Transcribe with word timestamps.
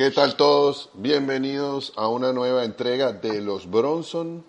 ¿Qué 0.00 0.10
tal 0.10 0.34
todos? 0.34 0.88
Bienvenidos 0.94 1.92
a 1.94 2.08
una 2.08 2.32
nueva 2.32 2.64
entrega 2.64 3.12
de 3.12 3.42
Los 3.42 3.70
Bronson, 3.70 4.42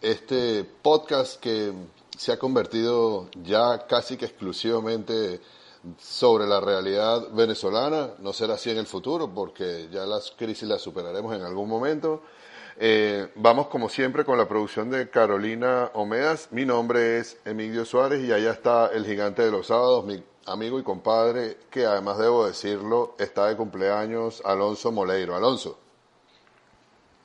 este 0.00 0.62
podcast 0.62 1.40
que 1.40 1.72
se 2.16 2.30
ha 2.30 2.38
convertido 2.38 3.28
ya 3.42 3.88
casi 3.88 4.16
que 4.16 4.26
exclusivamente 4.26 5.40
sobre 5.98 6.46
la 6.46 6.60
realidad 6.60 7.28
venezolana. 7.32 8.10
No 8.20 8.32
será 8.32 8.54
así 8.54 8.70
en 8.70 8.78
el 8.78 8.86
futuro 8.86 9.34
porque 9.34 9.88
ya 9.90 10.06
las 10.06 10.30
crisis 10.30 10.68
las 10.68 10.82
superaremos 10.82 11.34
en 11.34 11.42
algún 11.42 11.68
momento. 11.68 12.22
Eh, 12.78 13.32
vamos 13.34 13.66
como 13.66 13.88
siempre 13.88 14.24
con 14.24 14.38
la 14.38 14.46
producción 14.46 14.90
de 14.90 15.10
Carolina 15.10 15.90
Omedas. 15.94 16.50
Mi 16.52 16.64
nombre 16.64 17.18
es 17.18 17.36
Emilio 17.44 17.84
Suárez 17.84 18.22
y 18.22 18.30
allá 18.30 18.52
está 18.52 18.92
el 18.94 19.04
gigante 19.04 19.42
de 19.42 19.50
los 19.50 19.66
sábados, 19.66 20.04
mi 20.04 20.22
amigo 20.46 20.78
y 20.78 20.82
compadre, 20.82 21.58
que 21.70 21.86
además 21.86 22.18
debo 22.18 22.46
decirlo, 22.46 23.14
está 23.18 23.46
de 23.46 23.56
cumpleaños, 23.56 24.42
Alonso 24.44 24.92
Moleiro. 24.92 25.34
Alonso. 25.34 25.78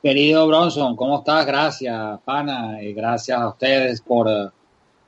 Querido 0.02 0.48
Bronson, 0.48 0.96
¿cómo 0.96 1.20
estás? 1.20 1.46
Gracias, 1.46 2.20
pana, 2.24 2.82
y 2.82 2.94
gracias 2.94 3.38
a 3.38 3.50
ustedes 3.50 4.02
por 4.02 4.30
eh, 4.30 4.50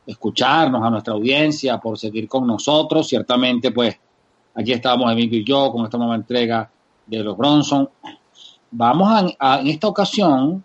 escucharnos, 0.05 0.83
a 0.83 0.89
nuestra 0.89 1.13
audiencia, 1.13 1.79
por 1.79 1.97
seguir 1.97 2.27
con 2.27 2.45
nosotros. 2.45 3.07
Ciertamente, 3.07 3.71
pues, 3.71 3.97
aquí 4.53 4.73
estamos 4.73 5.09
Emilio 5.09 5.39
y 5.39 5.45
yo 5.45 5.71
con 5.71 5.85
esta 5.85 5.97
nueva 5.97 6.15
entrega 6.15 6.69
de 7.05 7.23
los 7.23 7.37
Bronson. 7.37 7.89
Vamos 8.71 9.33
a, 9.39 9.59
en 9.59 9.67
esta 9.67 9.87
ocasión, 9.87 10.63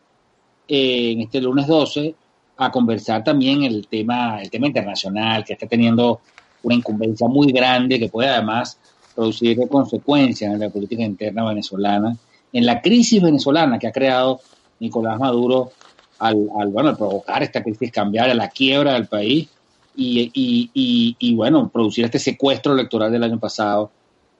eh, 0.67 1.13
en 1.13 1.21
este 1.21 1.41
lunes 1.41 1.69
12, 1.69 2.15
a 2.57 2.73
conversar 2.73 3.23
también 3.23 3.63
el 3.63 3.87
tema, 3.87 4.41
el 4.43 4.51
tema 4.51 4.67
internacional 4.67 5.45
que 5.45 5.53
está 5.53 5.67
teniendo 5.69 6.21
una 6.63 6.75
incumbencia 6.75 7.29
muy 7.29 7.53
grande 7.53 7.99
que 7.99 8.09
puede 8.09 8.29
además 8.29 8.79
producir 9.15 9.59
consecuencias 9.69 10.53
en 10.53 10.61
la 10.61 10.69
política 10.69 11.03
interna 11.03 11.45
venezolana, 11.45 12.17
en 12.53 12.67
la 12.67 12.81
crisis 12.81 13.23
venezolana 13.23 13.79
que 13.79 13.87
ha 13.87 13.93
creado 13.93 14.41
Nicolás 14.79 15.19
Maduro 15.19 15.73
al, 16.19 16.37
bueno, 16.69 16.97
provocar 16.97 17.43
esta 17.43 17.63
crisis 17.63 17.91
cambiaria, 17.91 18.35
la 18.35 18.49
quiebra 18.49 18.95
del 18.95 19.07
país 19.07 19.49
y, 19.97 21.35
bueno, 21.35 21.69
producir 21.69 22.05
este 22.05 22.19
secuestro 22.19 22.75
electoral 22.75 23.11
del 23.11 23.25
año 23.25 23.39
pasado 23.39 23.91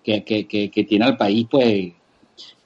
que, 0.05 0.23
tiene 0.89 1.05
al 1.05 1.17
país 1.17 1.47
pues 1.51 1.65
eh, 1.65 1.95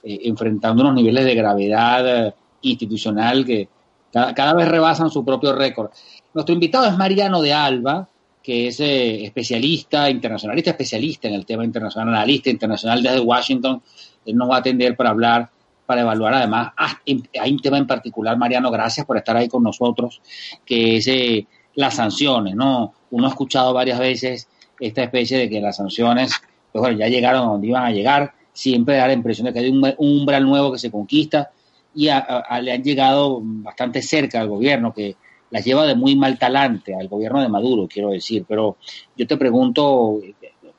enfrentando 0.02 0.82
unos 0.82 0.94
niveles 0.94 1.24
de 1.24 1.34
gravedad 1.34 2.26
eh, 2.26 2.34
institucional 2.62 3.44
que 3.44 3.68
cada, 4.12 4.34
cada, 4.34 4.54
vez 4.54 4.68
rebasan 4.68 5.10
su 5.10 5.24
propio 5.24 5.54
récord. 5.54 5.90
Nuestro 6.34 6.52
invitado 6.52 6.86
es 6.86 6.96
Mariano 6.96 7.40
de 7.40 7.52
Alba, 7.52 8.08
que 8.42 8.68
es 8.68 8.80
eh, 8.80 9.24
especialista, 9.24 10.08
internacionalista 10.08 10.70
especialista 10.70 11.28
en 11.28 11.34
el 11.34 11.46
tema 11.46 11.64
internacional, 11.64 12.14
analista 12.14 12.50
internacional 12.50 13.02
desde 13.02 13.20
Washington. 13.20 13.82
Él 14.24 14.36
nos 14.36 14.50
va 14.50 14.56
a 14.56 14.58
atender 14.58 14.96
para 14.96 15.10
hablar, 15.10 15.50
para 15.86 16.00
evaluar 16.02 16.34
además. 16.34 16.72
Ah, 16.76 16.98
hay 17.40 17.52
un 17.52 17.60
tema 17.60 17.78
en 17.78 17.86
particular, 17.86 18.36
Mariano, 18.38 18.70
gracias 18.70 19.06
por 19.06 19.16
estar 19.16 19.36
ahí 19.36 19.48
con 19.48 19.62
nosotros, 19.62 20.22
que 20.64 20.96
es 20.96 21.06
eh, 21.08 21.46
las 21.74 21.94
sanciones, 21.94 22.54
¿no? 22.54 22.94
Uno 23.10 23.26
ha 23.26 23.30
escuchado 23.30 23.72
varias 23.74 23.98
veces 23.98 24.48
esta 24.78 25.02
especie 25.02 25.38
de 25.38 25.50
que 25.50 25.60
las 25.60 25.76
sanciones, 25.76 26.32
pues 26.72 26.80
bueno, 26.80 26.98
ya 26.98 27.08
llegaron 27.08 27.42
a 27.42 27.52
donde 27.52 27.66
iban 27.66 27.84
a 27.84 27.90
llegar, 27.90 28.32
siempre 28.52 28.96
da 28.96 29.06
la 29.06 29.12
impresión 29.12 29.46
de 29.46 29.52
que 29.52 29.58
hay 29.60 29.68
un, 29.68 29.94
umbral 29.98 30.44
nuevo 30.44 30.72
que 30.72 30.78
se 30.78 30.90
conquista 30.90 31.50
y 31.94 32.04
le 32.04 32.72
han 32.72 32.82
llegado 32.82 33.40
bastante 33.42 34.00
cerca 34.00 34.40
al 34.40 34.48
gobierno, 34.48 34.94
que 34.94 35.16
las 35.50 35.64
lleva 35.64 35.86
de 35.86 35.94
muy 35.94 36.16
mal 36.16 36.38
talante 36.38 36.94
al 36.94 37.08
gobierno 37.08 37.40
de 37.42 37.48
Maduro, 37.48 37.88
quiero 37.88 38.10
decir. 38.10 38.44
Pero 38.48 38.76
yo 39.16 39.26
te 39.26 39.36
pregunto, 39.36 40.20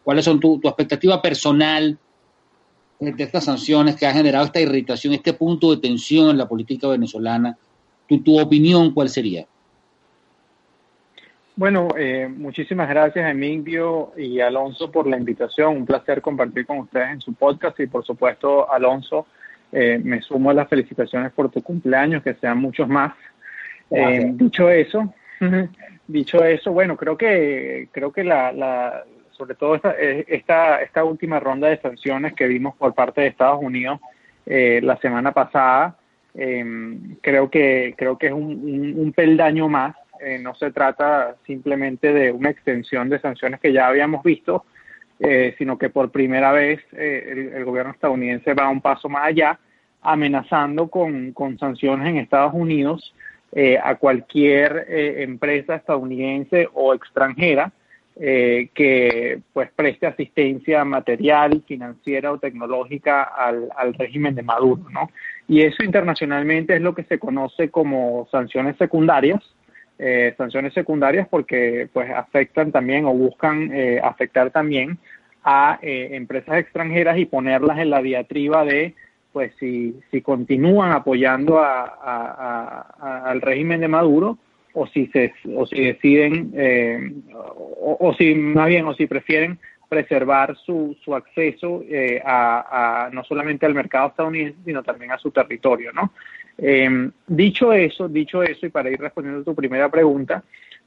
¿cuáles 0.03 0.25
son 0.25 0.39
tu, 0.39 0.59
expectativa 0.63 1.21
personal 1.21 1.97
de 2.99 3.23
estas 3.23 3.45
sanciones 3.45 3.95
que 3.95 4.05
ha 4.05 4.13
generado 4.13 4.45
esta 4.45 4.61
irritación, 4.61 5.13
este 5.13 5.33
punto 5.33 5.71
de 5.71 5.81
tensión 5.81 6.29
en 6.29 6.37
la 6.37 6.47
política 6.47 6.87
venezolana? 6.87 7.57
¿Tu, 8.07 8.21
tu 8.21 8.39
opinión 8.39 8.93
cuál 8.93 9.09
sería? 9.09 9.45
Bueno, 11.55 11.89
eh, 11.97 12.27
muchísimas 12.27 12.89
gracias 12.89 13.29
Emilio 13.29 14.13
y 14.17 14.39
Alonso 14.39 14.89
por 14.89 15.05
la 15.05 15.17
invitación. 15.17 15.77
Un 15.77 15.85
placer 15.85 16.21
compartir 16.21 16.65
con 16.65 16.79
ustedes 16.79 17.09
en 17.09 17.21
su 17.21 17.33
podcast 17.33 17.79
y 17.81 17.87
por 17.87 18.05
supuesto, 18.05 18.71
Alonso, 18.71 19.27
eh, 19.71 19.99
me 20.03 20.21
sumo 20.21 20.49
a 20.49 20.53
las 20.53 20.67
felicitaciones 20.67 21.31
por 21.31 21.49
tu 21.51 21.61
cumpleaños, 21.61 22.23
que 22.23 22.33
sean 22.35 22.57
muchos 22.57 22.87
más. 22.87 23.13
Eh, 23.91 24.31
dicho 24.33 24.69
eso, 24.69 25.13
dicho 26.07 26.43
eso, 26.43 26.71
bueno, 26.71 26.95
creo 26.95 27.17
que 27.17 27.89
creo 27.91 28.11
que 28.11 28.23
la, 28.23 28.51
la 28.53 29.03
sobre 29.31 29.55
todo 29.55 29.75
esta, 29.75 29.95
eh, 29.99 30.25
esta, 30.27 30.81
esta 30.81 31.03
última 31.03 31.39
ronda 31.39 31.67
de 31.67 31.81
sanciones 31.81 32.33
que 32.33 32.47
vimos 32.47 32.75
por 32.75 32.93
parte 32.93 33.21
de 33.21 33.27
Estados 33.27 33.59
Unidos 33.61 33.99
eh, 34.45 34.79
la 34.81 34.97
semana 34.97 35.33
pasada, 35.33 35.97
em, 36.33 37.17
creo 37.21 37.49
que 37.49 37.93
creo 37.97 38.17
que 38.17 38.27
es 38.27 38.33
un, 38.33 38.95
un, 38.97 39.13
peldaño 39.13 39.67
más. 39.67 39.95
no 40.41 40.53
se 40.55 40.71
trata 40.71 41.35
simplemente 41.45 42.13
de 42.13 42.31
una 42.31 42.51
extensión 42.51 43.09
de 43.09 43.19
sanciones 43.19 43.59
que 43.59 43.73
ya 43.73 43.87
habíamos 43.87 44.23
visto, 44.23 44.65
sino 45.57 45.77
que 45.77 45.89
por 45.89 46.11
primera 46.11 46.51
vez 46.51 46.79
el, 46.93 47.53
el, 47.53 47.65
gobierno 47.65 47.91
estadounidense 47.91 48.53
va 48.53 48.69
un 48.69 48.81
paso 48.81 49.09
más 49.09 49.25
allá, 49.27 49.59
amenazando 50.01 50.87
con, 50.89 51.31
con 51.33 51.57
sanciones 51.57 52.07
en 52.07 52.17
Estados 52.17 52.53
Unidos 52.53 53.13
eh, 53.53 53.77
a 53.83 53.95
cualquier 53.95 54.85
eh, 54.87 55.23
empresa 55.23 55.75
estadounidense 55.75 56.69
o 56.73 56.93
extranjera 56.93 57.73
eh, 58.17 58.69
que 58.73 59.41
pues 59.51 59.69
preste 59.75 60.07
asistencia 60.07 60.85
material, 60.85 61.61
financiera 61.67 62.31
o 62.31 62.37
tecnológica 62.37 63.23
al, 63.23 63.67
al 63.75 63.93
régimen 63.93 64.35
de 64.35 64.43
Maduro, 64.43 64.89
¿no? 64.89 65.11
Y 65.49 65.63
eso 65.63 65.83
internacionalmente 65.83 66.75
es 66.75 66.81
lo 66.81 66.95
que 66.95 67.03
se 67.03 67.19
conoce 67.19 67.69
como 67.69 68.25
sanciones 68.31 68.77
secundarias, 68.77 69.41
sanciones 70.37 70.73
secundarias 70.73 71.27
porque 71.27 71.87
pues 71.93 72.09
afectan 72.09 72.71
también 72.71 73.05
o 73.05 73.13
buscan 73.13 73.71
afectar 74.01 74.49
también 74.49 74.97
a 75.43 75.77
empresas 75.81 76.57
extranjeras 76.57 77.19
y 77.19 77.25
ponerlas 77.25 77.77
en 77.77 77.91
la 77.91 78.01
diatriba 78.01 78.65
de 78.65 78.95
pues 79.31 79.53
si, 79.59 79.95
si 80.11 80.21
continúan 80.21 80.91
apoyando 80.91 81.59
a, 81.59 83.23
al 83.25 83.41
régimen 83.41 83.81
de 83.81 83.87
Maduro 83.87 84.37
o 84.73 84.87
si 84.87 85.07
se 85.07 85.33
o 85.55 85.65
si 85.65 85.81
deciden 85.81 86.51
eh, 86.55 87.13
o, 87.33 88.13
si 88.17 88.35
más 88.35 88.67
bien 88.67 88.85
o 88.85 88.93
si 88.93 89.05
prefieren 89.05 89.59
preservar 89.89 90.55
su, 90.57 90.95
su 91.03 91.13
acceso 91.13 91.83
eh, 91.89 92.21
a, 92.25 93.09
no 93.11 93.23
solamente 93.23 93.65
al 93.65 93.73
mercado 93.73 94.09
estadounidense 94.09 94.59
sino 94.63 94.83
también 94.83 95.11
a 95.11 95.17
su 95.17 95.31
territorio 95.31 95.91
no 95.91 96.13
em, 96.57 97.11
dicho 97.27 97.73
eso 97.73 98.07
dicho 98.07 98.43
eso 98.43 98.65
y 98.65 98.69
para 98.69 98.89
ir 98.89 98.99
respondiendo 98.99 99.41
a 99.41 99.45
tu 99.45 99.55
primera 99.55 99.89
pregunta 99.89 100.43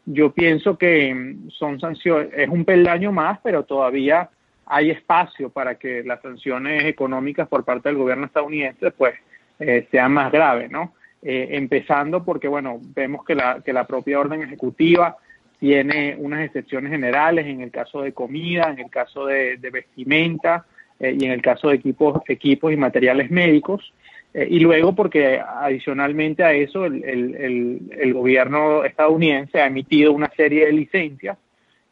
yo 0.06 0.32
pienso 0.32 0.78
que 0.78 1.36
son 1.50 1.80
sanciones 1.80 2.30
es 2.34 2.48
un 2.48 2.64
peldaño 2.64 3.12
más 3.12 3.38
pero 3.42 3.64
todavía 3.64 4.30
hay 4.66 4.90
espacio 4.90 5.50
para 5.50 5.76
que 5.76 6.02
las 6.02 6.20
sanciones 6.22 6.84
económicas 6.84 7.48
por 7.48 7.64
parte 7.64 7.88
del 7.88 7.98
gobierno 7.98 8.26
estadounidense 8.26 8.90
pues 8.90 9.14
eh, 9.58 9.86
sean 9.90 10.12
más 10.12 10.32
graves, 10.32 10.70
¿no? 10.70 10.94
Eh, 11.22 11.48
empezando 11.52 12.24
porque, 12.24 12.48
bueno, 12.48 12.80
vemos 12.94 13.24
que 13.24 13.34
la, 13.34 13.62
que 13.64 13.72
la 13.72 13.86
propia 13.86 14.18
orden 14.18 14.42
ejecutiva 14.42 15.16
tiene 15.58 16.16
unas 16.18 16.44
excepciones 16.44 16.90
generales 16.90 17.46
en 17.46 17.60
el 17.60 17.70
caso 17.70 18.02
de 18.02 18.12
comida, 18.12 18.70
en 18.70 18.80
el 18.80 18.90
caso 18.90 19.26
de, 19.26 19.56
vestimenta 19.56 20.66
eh, 21.00 21.16
y 21.18 21.24
en 21.24 21.30
el 21.30 21.40
caso 21.40 21.68
de 21.68 21.76
equipos, 21.76 22.20
equipos 22.28 22.72
y 22.72 22.76
materiales 22.76 23.30
médicos. 23.30 23.92
y 24.34 24.58
luego 24.58 24.94
porque 24.94 25.40
adicionalmente 25.40 26.42
a 26.42 26.52
eso 26.52 26.84
el, 26.86 27.04
el 27.04 28.12
gobierno 28.12 28.84
estadounidense 28.84 29.60
ha 29.60 29.66
emitido 29.66 30.12
una 30.12 30.28
serie 30.36 30.66
de 30.66 30.72
licencias 30.72 31.38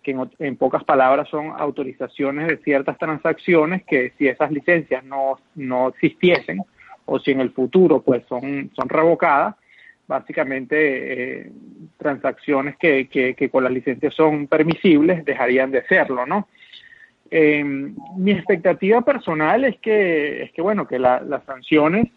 que 0.03 0.17
en, 0.39 0.57
pocas 0.57 0.85
palabras 0.85 1.29
son 1.29 1.53
autorizaciones 1.57 2.49
de 2.49 2.57
ciertas 2.59 2.99
transacciones 2.99 3.85
que 3.85 4.13
si 4.19 4.29
esas 4.29 4.51
licencias 4.51 5.05
no, 5.05 5.39
no 5.55 5.89
existiesen 5.89 6.61
o 7.05 7.19
si 7.19 7.31
en 7.31 7.41
el 7.41 7.51
futuro 7.51 8.03
pues 8.03 8.25
son, 8.29 8.71
son 8.75 8.89
revocadas, 8.89 9.55
básicamente 10.07 10.77
eh, 11.41 11.53
transacciones 11.97 12.77
que, 12.77 13.09
que, 13.09 13.49
con 13.49 13.65
las 13.65 13.73
licencias 13.73 14.15
son 14.15 14.47
permisibles 14.47 15.25
dejarían 15.25 15.71
de 15.71 15.85
serlo, 15.87 16.27
¿no? 16.27 16.49
Em, 17.31 17.95
mi 18.17 18.33
expectativa 18.33 19.01
personal 19.01 19.65
es 19.65 19.79
que, 19.79 20.43
es 20.43 20.53
que 20.53 20.61
bueno, 20.61 20.87
que 20.87 20.99
las 20.99 21.45
sanciones 21.47 22.09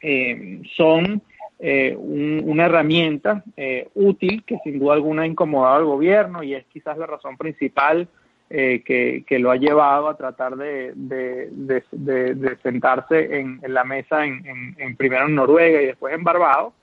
eh, 0.00 0.62
son 0.76 1.20
eh, 1.60 1.96
una 1.96 2.66
herramienta 2.66 3.44
eh, 3.56 3.88
útil 3.94 4.42
que 4.44 4.58
sin 4.64 4.80
duda 4.80 4.94
alguna 4.94 5.22
ha 5.22 5.26
incomodado 5.26 5.76
al 5.76 5.84
gobierno 5.84 6.42
y 6.42 6.54
es 6.54 6.66
quizás 6.66 6.98
la 6.98 7.06
razón 7.06 7.36
principal 7.36 8.08
eh, 8.50 8.82
que, 8.84 9.38
lo 9.38 9.52
ha 9.52 9.56
llevado 9.56 10.08
a 10.08 10.16
tratar 10.16 10.56
de, 10.56 10.92
de, 10.94 12.58
sentarse 12.62 13.38
en, 13.38 13.60
la 13.68 13.84
mesa 13.84 14.26
en, 14.26 14.74
en, 14.76 14.96
primero 14.96 15.26
en 15.26 15.34
Noruega 15.36 15.80
y 15.80 15.86
después 15.86 16.12
en 16.12 16.24
Barbados. 16.24 16.74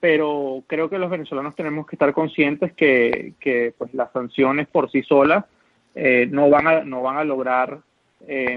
Pero 0.00 0.62
creo 0.66 0.88
que 0.88 0.98
los 0.98 1.10
venezolanos 1.10 1.54
tenemos 1.54 1.86
que 1.86 1.96
estar 1.96 2.12
conscientes 2.12 2.72
que, 2.72 3.34
que 3.38 3.74
pues 3.76 3.92
las 3.94 4.10
sanciones 4.12 4.68
por 4.68 4.90
sí 4.90 5.02
solas 5.02 5.44
no, 5.94 6.50
van 6.50 6.66
a, 6.66 6.84
no 6.84 7.02
van 7.02 7.18
a 7.18 7.24
lograr 7.24 7.78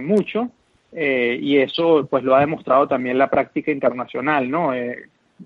mucho 0.01 0.49
y 0.93 1.57
eso 1.57 2.07
pues 2.09 2.23
lo 2.23 2.35
ha 2.35 2.39
demostrado 2.39 2.87
también 2.87 3.17
la 3.17 3.29
práctica 3.29 3.71
internacional, 3.71 4.49
¿no? 4.49 4.71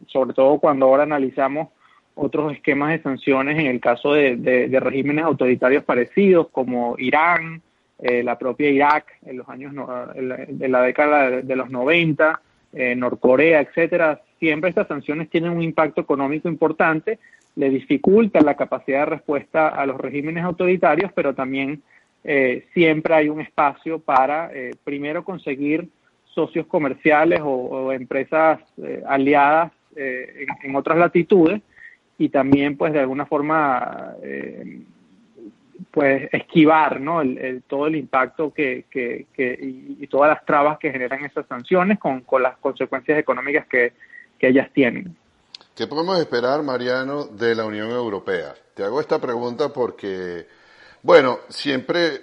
Sobre 0.07 0.33
todo 0.33 0.59
cuando 0.59 0.85
ahora 0.85 1.03
analizamos 1.03 1.69
otros 2.15 2.53
esquemas 2.53 2.91
de 2.91 3.01
sanciones 3.01 3.59
en 3.59 3.67
el 3.67 3.79
caso 3.79 4.13
de, 4.13 4.79
regímenes 4.81 5.25
autoritarios 5.25 5.83
parecidos 5.83 6.47
como 6.49 6.95
Irán, 6.97 7.61
eh, 7.99 8.23
la 8.23 8.37
propia 8.37 8.69
Irak 8.69 9.05
en 9.25 9.37
los 9.37 9.49
años 9.49 9.73
de 10.15 10.67
la 10.67 10.81
década 10.81 11.41
de, 11.41 11.55
los 11.55 11.69
90, 11.69 12.41
eh, 12.73 12.95
Norcorea, 12.95 13.61
etcétera, 13.61 14.21
siempre 14.39 14.69
estas 14.69 14.87
sanciones 14.87 15.29
tienen 15.29 15.51
un 15.51 15.61
impacto 15.61 16.01
económico 16.01 16.47
importante, 16.47 17.19
le 17.55 17.69
dificultan 17.69 18.45
la 18.45 18.55
capacidad 18.55 18.99
de 19.01 19.05
respuesta 19.17 19.67
a 19.69 19.85
los 19.85 19.97
regímenes 19.97 20.43
autoritarios, 20.43 21.11
pero 21.13 21.33
también 21.35 21.83
eh, 22.23 22.65
siempre 22.73 23.13
hay 23.13 23.29
un 23.29 23.39
espacio 23.39 23.99
para 23.99 24.51
primero 24.83 25.23
conseguir 25.23 25.87
socios 26.25 26.65
comerciales 26.67 27.39
o, 27.43 27.93
empresas 27.93 28.59
aliadas 29.07 29.71
en 29.95 30.75
otras 30.75 30.97
latitudes 30.97 31.61
y 32.17 32.29
también 32.29 32.77
pues 32.77 32.93
de 32.93 32.99
alguna 32.99 33.25
forma 33.25 34.13
eh, 34.23 34.81
pues 35.91 36.29
esquivar 36.31 36.99
¿no? 36.99 37.21
el, 37.21 37.63
todo 37.67 37.87
el 37.87 37.95
impacto 37.95 38.53
que, 38.53 38.85
que, 38.89 39.27
y, 39.37 40.07
todas 40.07 40.29
las 40.29 40.45
trabas 40.45 40.77
que 40.79 40.91
generan 40.91 41.25
esas 41.25 41.45
sanciones 41.47 41.99
con, 41.99 42.21
con 42.21 42.41
las 42.41 42.57
consecuencias 42.57 43.19
económicas 43.19 43.65
que, 43.67 43.93
que 44.39 44.47
ellas 44.47 44.69
tienen. 44.73 45.15
¿Qué 45.75 45.87
podemos 45.87 46.19
esperar, 46.19 46.63
Mariano, 46.63 47.25
de 47.25 47.53
la 47.53 47.65
Unión 47.65 47.91
Europea? 47.91 48.53
Te 48.73 48.83
hago 48.83 49.01
esta 49.01 49.19
pregunta 49.19 49.73
porque, 49.73 50.47
bueno, 51.03 51.39
siempre 51.49 52.21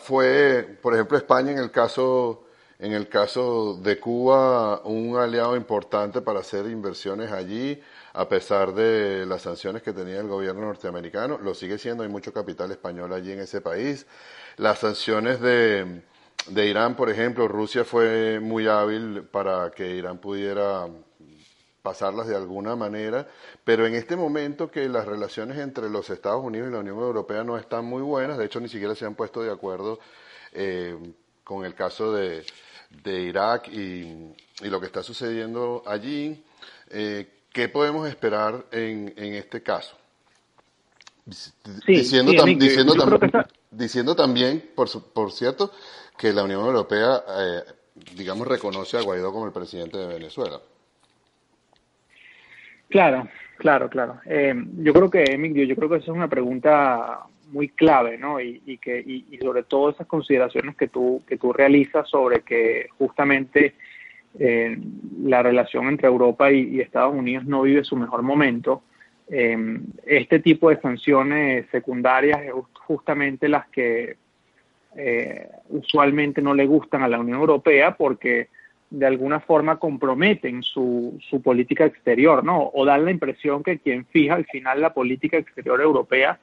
fue, 0.00 0.78
por 0.80 0.94
ejemplo, 0.94 1.18
España 1.18 1.52
en 1.52 1.58
el 1.58 1.70
caso 1.70 2.47
en 2.78 2.92
el 2.92 3.08
caso 3.08 3.74
de 3.74 3.98
Cuba, 3.98 4.82
un 4.84 5.16
aliado 5.16 5.56
importante 5.56 6.20
para 6.20 6.40
hacer 6.40 6.66
inversiones 6.66 7.32
allí 7.32 7.80
a 8.12 8.28
pesar 8.28 8.72
de 8.72 9.26
las 9.26 9.42
sanciones 9.42 9.82
que 9.82 9.92
tenía 9.92 10.20
el 10.20 10.28
gobierno 10.28 10.62
norteamericano, 10.62 11.38
lo 11.38 11.54
sigue 11.54 11.78
siendo, 11.78 12.04
hay 12.04 12.08
mucho 12.08 12.32
capital 12.32 12.70
español 12.70 13.12
allí 13.12 13.32
en 13.32 13.40
ese 13.40 13.60
país. 13.60 14.06
Las 14.56 14.78
sanciones 14.78 15.40
de, 15.40 16.02
de 16.48 16.66
Irán, 16.66 16.94
por 16.94 17.10
ejemplo, 17.10 17.48
Rusia 17.48 17.84
fue 17.84 18.38
muy 18.40 18.68
hábil 18.68 19.22
para 19.24 19.70
que 19.70 19.96
Irán 19.96 20.18
pudiera 20.18 20.86
pasarlas 21.82 22.28
de 22.28 22.36
alguna 22.36 22.76
manera, 22.76 23.26
pero 23.64 23.86
en 23.86 23.94
este 23.94 24.14
momento 24.14 24.70
que 24.70 24.88
las 24.88 25.06
relaciones 25.06 25.58
entre 25.58 25.88
los 25.88 26.10
Estados 26.10 26.44
Unidos 26.44 26.68
y 26.68 26.72
la 26.72 26.80
Unión 26.80 26.98
Europea 26.98 27.42
no 27.44 27.56
están 27.56 27.84
muy 27.84 28.02
buenas, 28.02 28.38
de 28.38 28.44
hecho 28.44 28.60
ni 28.60 28.68
siquiera 28.68 28.94
se 28.94 29.06
han 29.06 29.14
puesto 29.14 29.42
de 29.42 29.50
acuerdo 29.50 29.98
eh, 30.52 30.96
con 31.44 31.64
el 31.64 31.74
caso 31.74 32.12
de, 32.12 32.44
de 32.90 33.20
Irak 33.20 33.68
y, 33.68 34.34
y, 34.62 34.68
lo 34.68 34.80
que 34.80 34.86
está 34.86 35.02
sucediendo 35.02 35.82
allí, 35.86 36.42
eh, 36.90 37.38
¿Qué 37.52 37.68
podemos 37.68 38.08
esperar 38.08 38.66
en, 38.70 39.12
en 39.16 39.34
este 39.34 39.62
caso? 39.62 39.96
diciendo, 41.86 42.32
diciendo, 43.70 44.16
también, 44.16 44.70
por, 44.74 44.88
por 45.12 45.32
cierto, 45.32 45.72
que 46.16 46.32
la 46.32 46.44
Unión 46.44 46.64
Europea, 46.64 47.22
eh, 47.38 47.62
digamos, 48.14 48.46
reconoce 48.46 48.96
a 48.96 49.02
Guaidó 49.02 49.32
como 49.32 49.46
el 49.46 49.52
presidente 49.52 49.98
de 49.98 50.06
Venezuela. 50.06 50.60
Claro, 52.88 53.28
claro, 53.58 53.90
claro. 53.90 54.20
Eh, 54.24 54.54
yo 54.76 54.92
creo 54.92 55.10
que, 55.10 55.24
Emilio, 55.24 55.64
yo 55.64 55.76
creo 55.76 55.88
que 55.88 55.96
esa 55.96 56.12
es 56.12 56.16
una 56.16 56.28
pregunta 56.28 57.26
muy 57.50 57.68
clave, 57.68 58.18
¿no? 58.18 58.40
Y, 58.40 58.78
que 58.78 59.00
y, 59.00 59.38
sobre 59.38 59.62
todo 59.62 59.90
esas 59.90 60.06
consideraciones 60.06 60.76
que 60.76 60.88
tú 60.88 61.22
que 61.26 61.36
tú 61.36 61.52
realizas 61.52 62.08
sobre 62.08 62.40
que 62.40 62.88
justamente 62.98 63.74
eh, 64.38 64.76
la 65.22 65.42
relación 65.42 65.88
entre 65.88 66.08
Europa 66.08 66.50
y, 66.50 66.80
Estados 66.80 67.14
Unidos 67.14 67.44
no 67.44 67.62
vive 67.62 67.84
su 67.84 67.96
mejor 67.96 68.22
momento. 68.22 68.82
Eh, 69.30 69.78
este 70.06 70.38
tipo 70.38 70.70
de 70.70 70.80
sanciones 70.80 71.66
secundarias 71.70 72.42
es 72.42 72.52
justamente 72.86 73.48
las 73.48 73.68
que 73.68 74.16
eh, 74.96 75.48
usualmente 75.68 76.40
no 76.40 76.54
le 76.54 76.66
gustan 76.66 77.02
a 77.02 77.08
la 77.08 77.20
Unión 77.20 77.38
Europea 77.38 77.94
porque 77.96 78.48
de 78.90 79.06
alguna 79.06 79.40
forma 79.40 79.78
comprometen 79.78 80.62
su, 80.62 81.18
su 81.28 81.42
política 81.42 81.84
exterior, 81.84 82.42
¿no? 82.42 82.70
O 82.72 82.86
dan 82.86 83.04
la 83.04 83.10
impresión 83.10 83.62
que 83.62 83.78
quien 83.78 84.06
fija 84.06 84.34
al 84.34 84.46
final 84.46 84.80
la 84.80 84.94
política 84.94 85.36
exterior 85.36 85.80
europea 85.80 86.38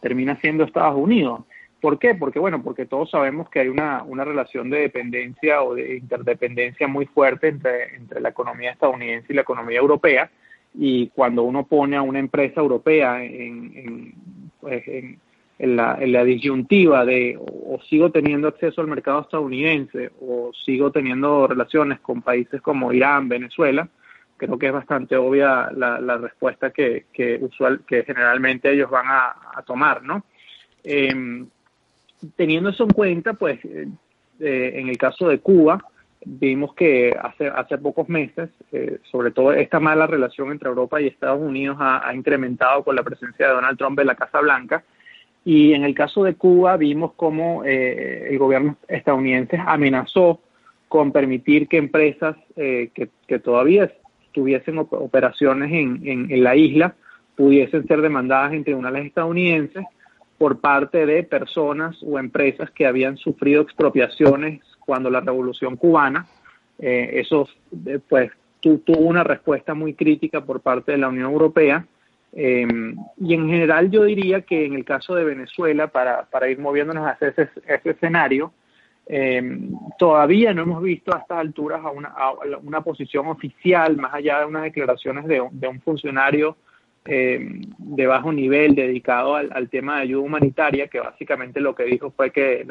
termina 0.00 0.36
siendo 0.40 0.64
Estados 0.64 0.96
Unidos. 0.96 1.42
¿Por 1.80 1.98
qué? 1.98 2.14
Porque, 2.14 2.38
bueno, 2.38 2.62
porque 2.62 2.86
todos 2.86 3.10
sabemos 3.10 3.48
que 3.50 3.60
hay 3.60 3.68
una, 3.68 4.04
relación 4.24 4.68
de 4.68 4.80
dependencia 4.80 5.62
o 5.62 5.74
de 5.74 5.96
interdependencia 5.96 6.88
muy 6.88 7.06
fuerte 7.06 7.48
entre, 7.48 8.20
la 8.20 8.30
economía 8.30 8.72
estadounidense 8.72 9.32
y 9.32 9.36
la 9.36 9.42
economía 9.42 9.78
europea. 9.78 10.30
Y 10.74 11.08
cuando 11.08 11.44
uno 11.44 11.66
pone 11.66 11.96
a 11.96 12.02
una 12.02 12.18
empresa 12.18 12.60
europea 12.60 13.22
en, 13.22 14.14
pues, 14.60 14.84
la 15.58 16.24
disyuntiva 16.24 17.04
de 17.04 17.38
o, 17.38 17.80
sigo 17.88 18.10
teniendo 18.10 18.48
acceso 18.48 18.80
al 18.80 18.88
mercado 18.88 19.20
estadounidense 19.20 20.10
o 20.20 20.50
sigo 20.64 20.90
teniendo 20.90 21.46
relaciones 21.46 22.00
con 22.00 22.22
países 22.22 22.60
como 22.60 22.92
Irán, 22.92 23.28
Venezuela, 23.28 23.88
creo 24.38 24.58
que 24.58 24.68
es 24.68 24.72
bastante 24.72 25.16
obvia 25.16 25.70
la, 25.72 26.00
la 26.00 26.16
respuesta 26.16 26.70
que, 26.70 27.04
que, 27.12 27.38
usual, 27.42 27.82
que 27.86 28.04
generalmente 28.04 28.72
ellos 28.72 28.90
van 28.90 29.06
a, 29.08 29.62
tomar, 29.66 30.02
¿no? 30.02 30.24
Eh, 30.84 31.44
teniendo 32.36 32.70
eso 32.70 32.84
en 32.84 32.90
cuenta, 32.90 33.34
pues 33.34 33.64
eh, 33.64 33.88
eh, 34.40 34.72
en 34.74 34.88
el 34.88 34.98
caso 34.98 35.28
de 35.28 35.40
Cuba, 35.40 35.82
vimos 36.24 36.74
que 36.74 37.16
hace, 37.20 37.48
hace 37.48 37.78
pocos 37.78 38.08
meses, 38.08 38.50
eh, 38.72 38.98
sobre 39.10 39.30
todo 39.30 39.52
esta 39.52 39.80
mala 39.80 40.06
relación 40.06 40.50
entre 40.50 40.68
Europa 40.68 41.00
y 41.00 41.06
Estados 41.06 41.40
Unidos 41.40 41.76
ha, 41.80 42.12
incrementado 42.14 42.82
con 42.82 42.96
la 42.96 43.02
presencia 43.02 43.46
de 43.46 43.54
Donald 43.54 43.78
Trump 43.78 43.98
en 44.00 44.06
la 44.06 44.14
Casa 44.14 44.40
Blanca. 44.40 44.84
Y 45.44 45.72
en 45.72 45.84
el 45.84 45.94
caso 45.94 46.24
de 46.24 46.34
Cuba 46.34 46.76
vimos 46.76 47.12
cómo 47.14 47.64
el 47.64 48.36
gobierno 48.38 48.76
estadounidense 48.86 49.56
amenazó 49.56 50.40
con 50.88 51.10
permitir 51.10 51.68
que 51.68 51.78
empresas 51.78 52.36
que, 52.54 53.08
que, 53.26 53.38
todavía 53.38 53.90
tuviesen 54.38 54.78
operaciones 54.78 55.72
en, 55.72 56.00
en, 56.30 56.44
la 56.44 56.54
isla 56.54 56.94
pudiesen 57.34 57.84
ser 57.88 58.00
demandadas 58.00 58.52
en 58.52 58.62
tribunales 58.62 59.06
estadounidenses 59.06 59.84
por 60.38 60.60
parte 60.60 61.06
de 61.06 61.24
personas 61.24 61.96
o 62.04 62.20
empresas 62.20 62.70
que 62.70 62.86
habían 62.86 63.16
sufrido 63.16 63.62
expropiaciones 63.62 64.60
cuando 64.78 65.10
la 65.10 65.22
revolución 65.22 65.74
cubana. 65.74 66.24
Eh, 66.78 67.10
eso 67.14 67.48
eh, 67.84 67.98
pues 68.08 68.30
tuvo 68.60 69.00
una 69.00 69.24
respuesta 69.24 69.74
muy 69.74 69.94
crítica 69.94 70.40
por 70.44 70.60
parte 70.60 70.92
de 70.92 70.98
la 70.98 71.08
Unión 71.08 71.32
Europea. 71.32 71.84
Em, 72.32 72.94
y 73.16 73.34
en 73.34 73.48
general 73.48 73.90
yo 73.90 74.04
diría 74.04 74.42
que 74.42 74.66
en 74.66 74.74
el 74.74 74.84
caso 74.84 75.16
de 75.16 75.24
Venezuela, 75.24 75.88
para, 75.88 76.26
para 76.26 76.48
ir 76.48 76.60
moviéndonos 76.60 77.08
hacia 77.08 77.30
ese, 77.30 77.48
ese 77.66 77.90
escenario, 77.90 78.52
em, 79.08 79.72
todavía 79.98 80.52
no 80.54 80.62
hemos 80.62 80.82
visto 80.82 81.14
a 81.14 81.18
estas 81.18 81.38
alturas 81.38 81.84
a 81.84 81.90
una, 81.90 82.08
a 82.08 82.32
una 82.62 82.82
posición 82.82 83.26
oficial, 83.26 83.96
más 83.96 84.14
allá 84.14 84.40
de 84.40 84.46
unas 84.46 84.62
declaraciones 84.64 85.26
de, 85.26 85.42
de 85.50 85.68
un 85.68 85.80
funcionario 85.80 86.56
eh, 87.04 87.62
de 87.78 88.06
bajo 88.06 88.32
nivel 88.32 88.74
dedicado 88.74 89.34
al, 89.34 89.68
tema 89.70 89.96
de 89.96 90.02
ayuda 90.02 90.22
humanitaria, 90.22 90.88
que 90.88 91.00
básicamente 91.00 91.60
lo 91.60 91.74
que 91.74 91.84
dijo 91.84 92.10
fue 92.10 92.30
que 92.30 92.66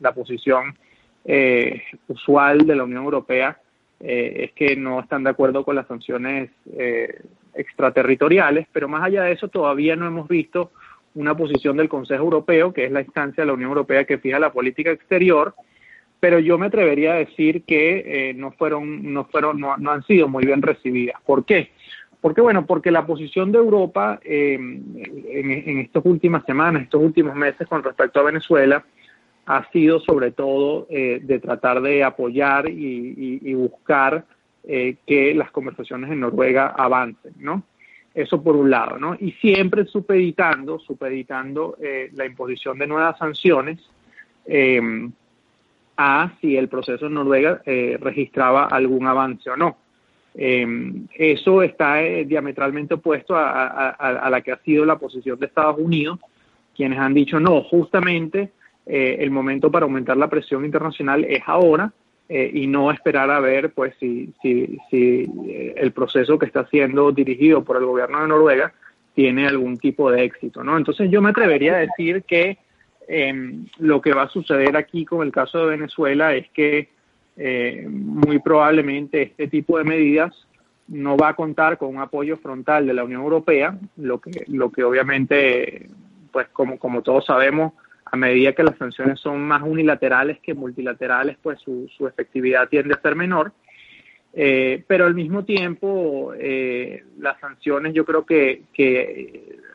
la, 0.00 0.12
posición 0.12 0.76
eh, 1.24 1.82
usual 2.06 2.66
de 2.66 2.76
la 2.76 2.84
Unión 2.84 3.02
Europea 3.02 3.58
eh, 4.00 4.44
es 4.44 4.52
que 4.52 4.76
no 4.76 5.00
están 5.00 5.24
de 5.24 5.30
acuerdo 5.30 5.64
con 5.64 5.74
las 5.74 5.86
sanciones 5.86 6.50
eh, 6.76 7.22
extraterritoriales, 7.54 8.66
pero 8.72 8.86
más 8.86 9.02
allá 9.02 9.22
de 9.22 9.32
eso 9.32 9.48
todavía 9.48 9.96
no 9.96 10.06
hemos 10.06 10.28
visto 10.28 10.72
una 11.14 11.36
posición 11.36 11.76
del 11.76 11.88
Consejo 11.88 12.24
Europeo, 12.24 12.72
que 12.72 12.86
es 12.86 12.92
la 12.92 13.02
instancia 13.02 13.42
de 13.42 13.46
la 13.46 13.54
Unión 13.54 13.70
Europea 13.70 14.04
que 14.04 14.18
fija 14.18 14.38
la 14.38 14.52
política 14.52 14.90
exterior, 14.90 15.54
pero 16.20 16.38
yo 16.38 16.58
me 16.58 16.66
atrevería 16.66 17.12
a 17.12 17.16
decir 17.16 17.64
que 17.64 18.32
no 18.36 18.52
fueron, 18.52 19.12
no 19.12 19.24
fueron, 19.26 19.60
no, 19.60 19.72
han 19.72 20.02
sido 20.04 20.26
muy 20.26 20.46
bien 20.46 20.62
recibidas. 20.62 21.20
¿Por 21.26 21.44
qué? 21.44 21.70
¿Por 22.24 22.34
qué? 22.34 22.40
Bueno, 22.40 22.64
porque 22.64 22.90
la 22.90 23.04
posición 23.04 23.52
de 23.52 23.58
Europa 23.58 24.18
eh, 24.24 24.54
en, 24.54 25.78
estas 25.80 26.02
últimas 26.06 26.42
semanas, 26.46 26.84
estos 26.84 27.02
últimos 27.02 27.34
meses 27.34 27.68
con 27.68 27.82
respecto 27.82 28.20
a 28.20 28.22
Venezuela, 28.22 28.82
ha 29.46 29.70
sido 29.70 30.00
sobre 30.00 30.30
todo 30.30 30.86
eh, 30.88 31.20
de 31.22 31.38
tratar 31.38 31.82
de 31.82 32.02
apoyar 32.02 32.68
y, 32.68 33.52
buscar 33.54 34.24
eh, 34.66 34.96
que 35.06 35.34
las 35.34 35.50
conversaciones 35.50 36.10
en 36.10 36.20
Noruega 36.20 36.68
avancen, 36.68 37.34
¿no? 37.38 37.62
Eso 38.14 38.42
por 38.42 38.54
un 38.54 38.70
lado, 38.70 38.96
¿no? 38.98 39.16
Y 39.18 39.32
siempre 39.32 39.84
supeditando, 39.86 40.78
supeditando 40.78 41.76
la 42.12 42.24
imposición 42.24 42.78
de 42.78 42.86
nuevas 42.86 43.18
sanciones 43.18 43.80
a 45.96 46.32
si 46.40 46.56
el 46.56 46.68
proceso 46.68 47.06
en 47.06 47.14
Noruega 47.14 47.60
registraba 48.00 48.66
algún 48.66 49.08
avance 49.08 49.50
o 49.50 49.56
no. 49.56 49.78
Eh, 50.36 50.66
eso 51.14 51.62
está 51.62 52.02
eh, 52.02 52.24
diametralmente 52.24 52.94
opuesto 52.94 53.36
a, 53.36 54.28
la 54.30 54.40
que 54.40 54.50
ha 54.50 54.58
sido 54.58 54.84
la 54.84 54.98
posición 54.98 55.38
de 55.38 55.46
Estados 55.46 55.78
Unidos, 55.78 56.18
quienes 56.74 56.98
han 56.98 57.14
dicho 57.14 57.38
no, 57.38 57.62
justamente 57.62 58.50
eh, 58.84 59.16
el 59.20 59.30
momento 59.30 59.70
para 59.70 59.84
aumentar 59.84 60.16
la 60.16 60.28
presión 60.28 60.64
internacional 60.64 61.24
es 61.24 61.42
ahora 61.46 61.92
y 62.28 62.66
no 62.66 62.90
esperar 62.90 63.30
a 63.30 63.38
ver 63.38 63.72
pues 63.74 63.94
si, 64.00 64.32
si, 64.40 64.78
si 64.90 65.30
el 65.76 65.92
proceso 65.92 66.38
que 66.38 66.46
está 66.46 66.66
siendo 66.68 67.12
dirigido 67.12 67.62
por 67.64 67.76
el 67.76 67.84
gobierno 67.84 68.22
de 68.22 68.28
Noruega 68.28 68.72
tiene 69.14 69.46
algún 69.46 69.78
tipo 69.78 70.10
de 70.10 70.24
éxito, 70.24 70.64
¿no? 70.64 70.76
Entonces 70.76 71.10
yo 71.10 71.22
me 71.22 71.30
atrevería 71.30 71.76
a 71.76 71.78
decir 71.78 72.24
que 72.24 72.58
em, 73.06 73.66
lo 73.78 74.00
que 74.00 74.12
va 74.12 74.22
a 74.22 74.28
suceder 74.28 74.76
aquí 74.76 75.04
con 75.04 75.24
el 75.24 75.32
caso 75.32 75.58
de 75.58 75.76
Venezuela 75.76 76.34
es 76.34 76.48
que 76.50 76.88
eh, 77.36 77.86
muy 77.88 78.38
probablemente 78.40 79.22
este 79.22 79.48
tipo 79.48 79.78
de 79.78 79.84
medidas 79.84 80.34
no 80.88 81.16
va 81.16 81.28
a 81.30 81.34
contar 81.34 81.78
con 81.78 81.94
un 81.94 82.02
apoyo 82.02 82.36
frontal 82.36 82.86
de 82.86 82.94
la 82.94 83.04
Unión 83.04 83.22
Europea, 83.22 83.78
lo 83.96 84.20
que, 84.20 84.44
lo 84.48 84.70
que 84.70 84.84
obviamente, 84.84 85.88
pues 86.30 86.48
como, 86.48 86.78
como 86.78 87.02
todos 87.02 87.24
sabemos, 87.24 87.72
a 88.04 88.16
medida 88.16 88.52
que 88.52 88.62
las 88.62 88.76
sanciones 88.76 89.18
son 89.20 89.42
más 89.42 89.62
unilaterales 89.62 90.38
que 90.40 90.54
multilaterales, 90.54 91.36
pues 91.42 91.58
su, 91.60 91.88
efectividad 92.06 92.68
tiende 92.68 92.94
a 92.94 93.00
ser 93.00 93.16
menor. 93.16 93.52
Eh, 94.32 94.84
pero 94.86 95.06
al 95.06 95.14
mismo 95.14 95.44
tiempo, 95.44 96.32
eh, 96.38 97.04
las 97.18 97.38
sanciones 97.40 97.94
yo 97.94 98.04
creo 98.04 98.26
que, 98.26 98.62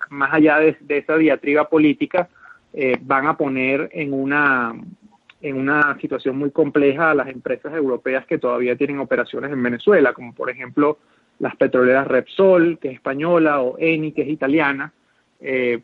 más 0.09 0.33
allá 0.33 0.59
de, 0.59 0.77
esa 0.89 1.17
diatriba 1.17 1.69
política, 1.69 2.29
eh, 2.73 2.97
van 3.01 3.25
a 3.25 3.35
poner 3.35 3.89
en 3.93 4.13
una, 4.13 4.73
en 5.41 5.57
una 5.57 5.97
situación 5.99 6.37
muy 6.37 6.51
compleja 6.51 7.11
a 7.11 7.15
las 7.15 7.29
empresas 7.29 7.73
europeas 7.73 8.25
que 8.25 8.37
todavía 8.37 8.75
tienen 8.75 8.99
operaciones 8.99 9.51
en 9.51 9.63
Venezuela, 9.63 10.13
como 10.13 10.33
por 10.33 10.49
ejemplo 10.49 10.99
las 11.39 11.55
petroleras 11.55 12.07
Repsol, 12.07 12.77
que 12.79 12.89
es 12.89 12.95
española, 12.95 13.61
o 13.61 13.77
Eni, 13.79 14.11
que 14.11 14.23
es 14.23 14.27
italiana, 14.27 14.93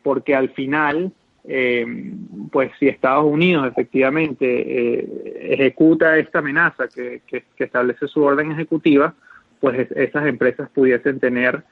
porque 0.02 0.34
al 0.34 0.50
final, 0.50 1.12
eh, 1.48 2.12
pues 2.50 2.70
si 2.78 2.88
Estados 2.88 3.24
Unidos 3.24 3.66
efectivamente 3.68 4.44
eh, 4.46 5.52
ejecuta 5.52 6.18
esta 6.18 6.40
amenaza 6.40 6.88
que, 6.88 7.22
que, 7.26 7.44
establece 7.58 8.08
su 8.08 8.22
orden 8.22 8.52
ejecutiva, 8.52 9.14
pues 9.60 9.90
esas 9.92 10.26
empresas 10.26 10.68
pudiesen 10.70 11.20
tener 11.20 11.62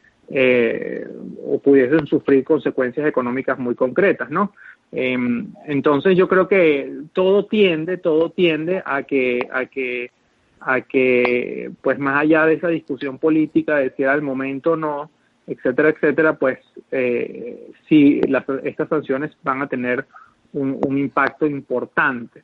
o 1.47 1.59
pudiesen 1.59 2.07
sufrir 2.07 2.45
consecuencias 2.45 3.07
económicas 3.07 3.59
muy 3.59 3.75
concretas, 3.75 4.31
¿no? 4.31 4.55
Em, 4.97 5.53
entonces 5.67 6.17
yo 6.17 6.29
creo 6.29 6.47
que 6.47 6.93
todo 7.13 7.47
tiende, 7.47 7.97
todo 7.97 8.31
tiende 8.31 8.81
a 8.87 9.03
que, 9.03 9.49
a 9.53 9.67
que, 9.67 10.13
a 10.61 10.83
que, 10.83 11.73
pues 11.83 11.99
más 11.99 12.21
allá 12.21 12.47
de 12.47 12.55
esa 12.55 12.69
discusión 12.69 13.19
política 13.19 13.77
de 13.77 13.91
si 13.91 14.05
era 14.05 14.15
el 14.15 14.23
momento 14.23 14.73
o 14.73 14.77
no, 14.77 15.11
etcétera, 15.47 15.91
etcétera, 15.91 16.35
pues 16.35 16.59
eh, 16.91 17.71
sí, 17.89 18.21
estas 18.65 18.89
sanciones 18.89 19.33
van 19.43 19.63
a 19.63 19.67
tener 19.67 20.07
un, 20.53 20.99
impacto 20.99 21.47
importante. 21.47 22.43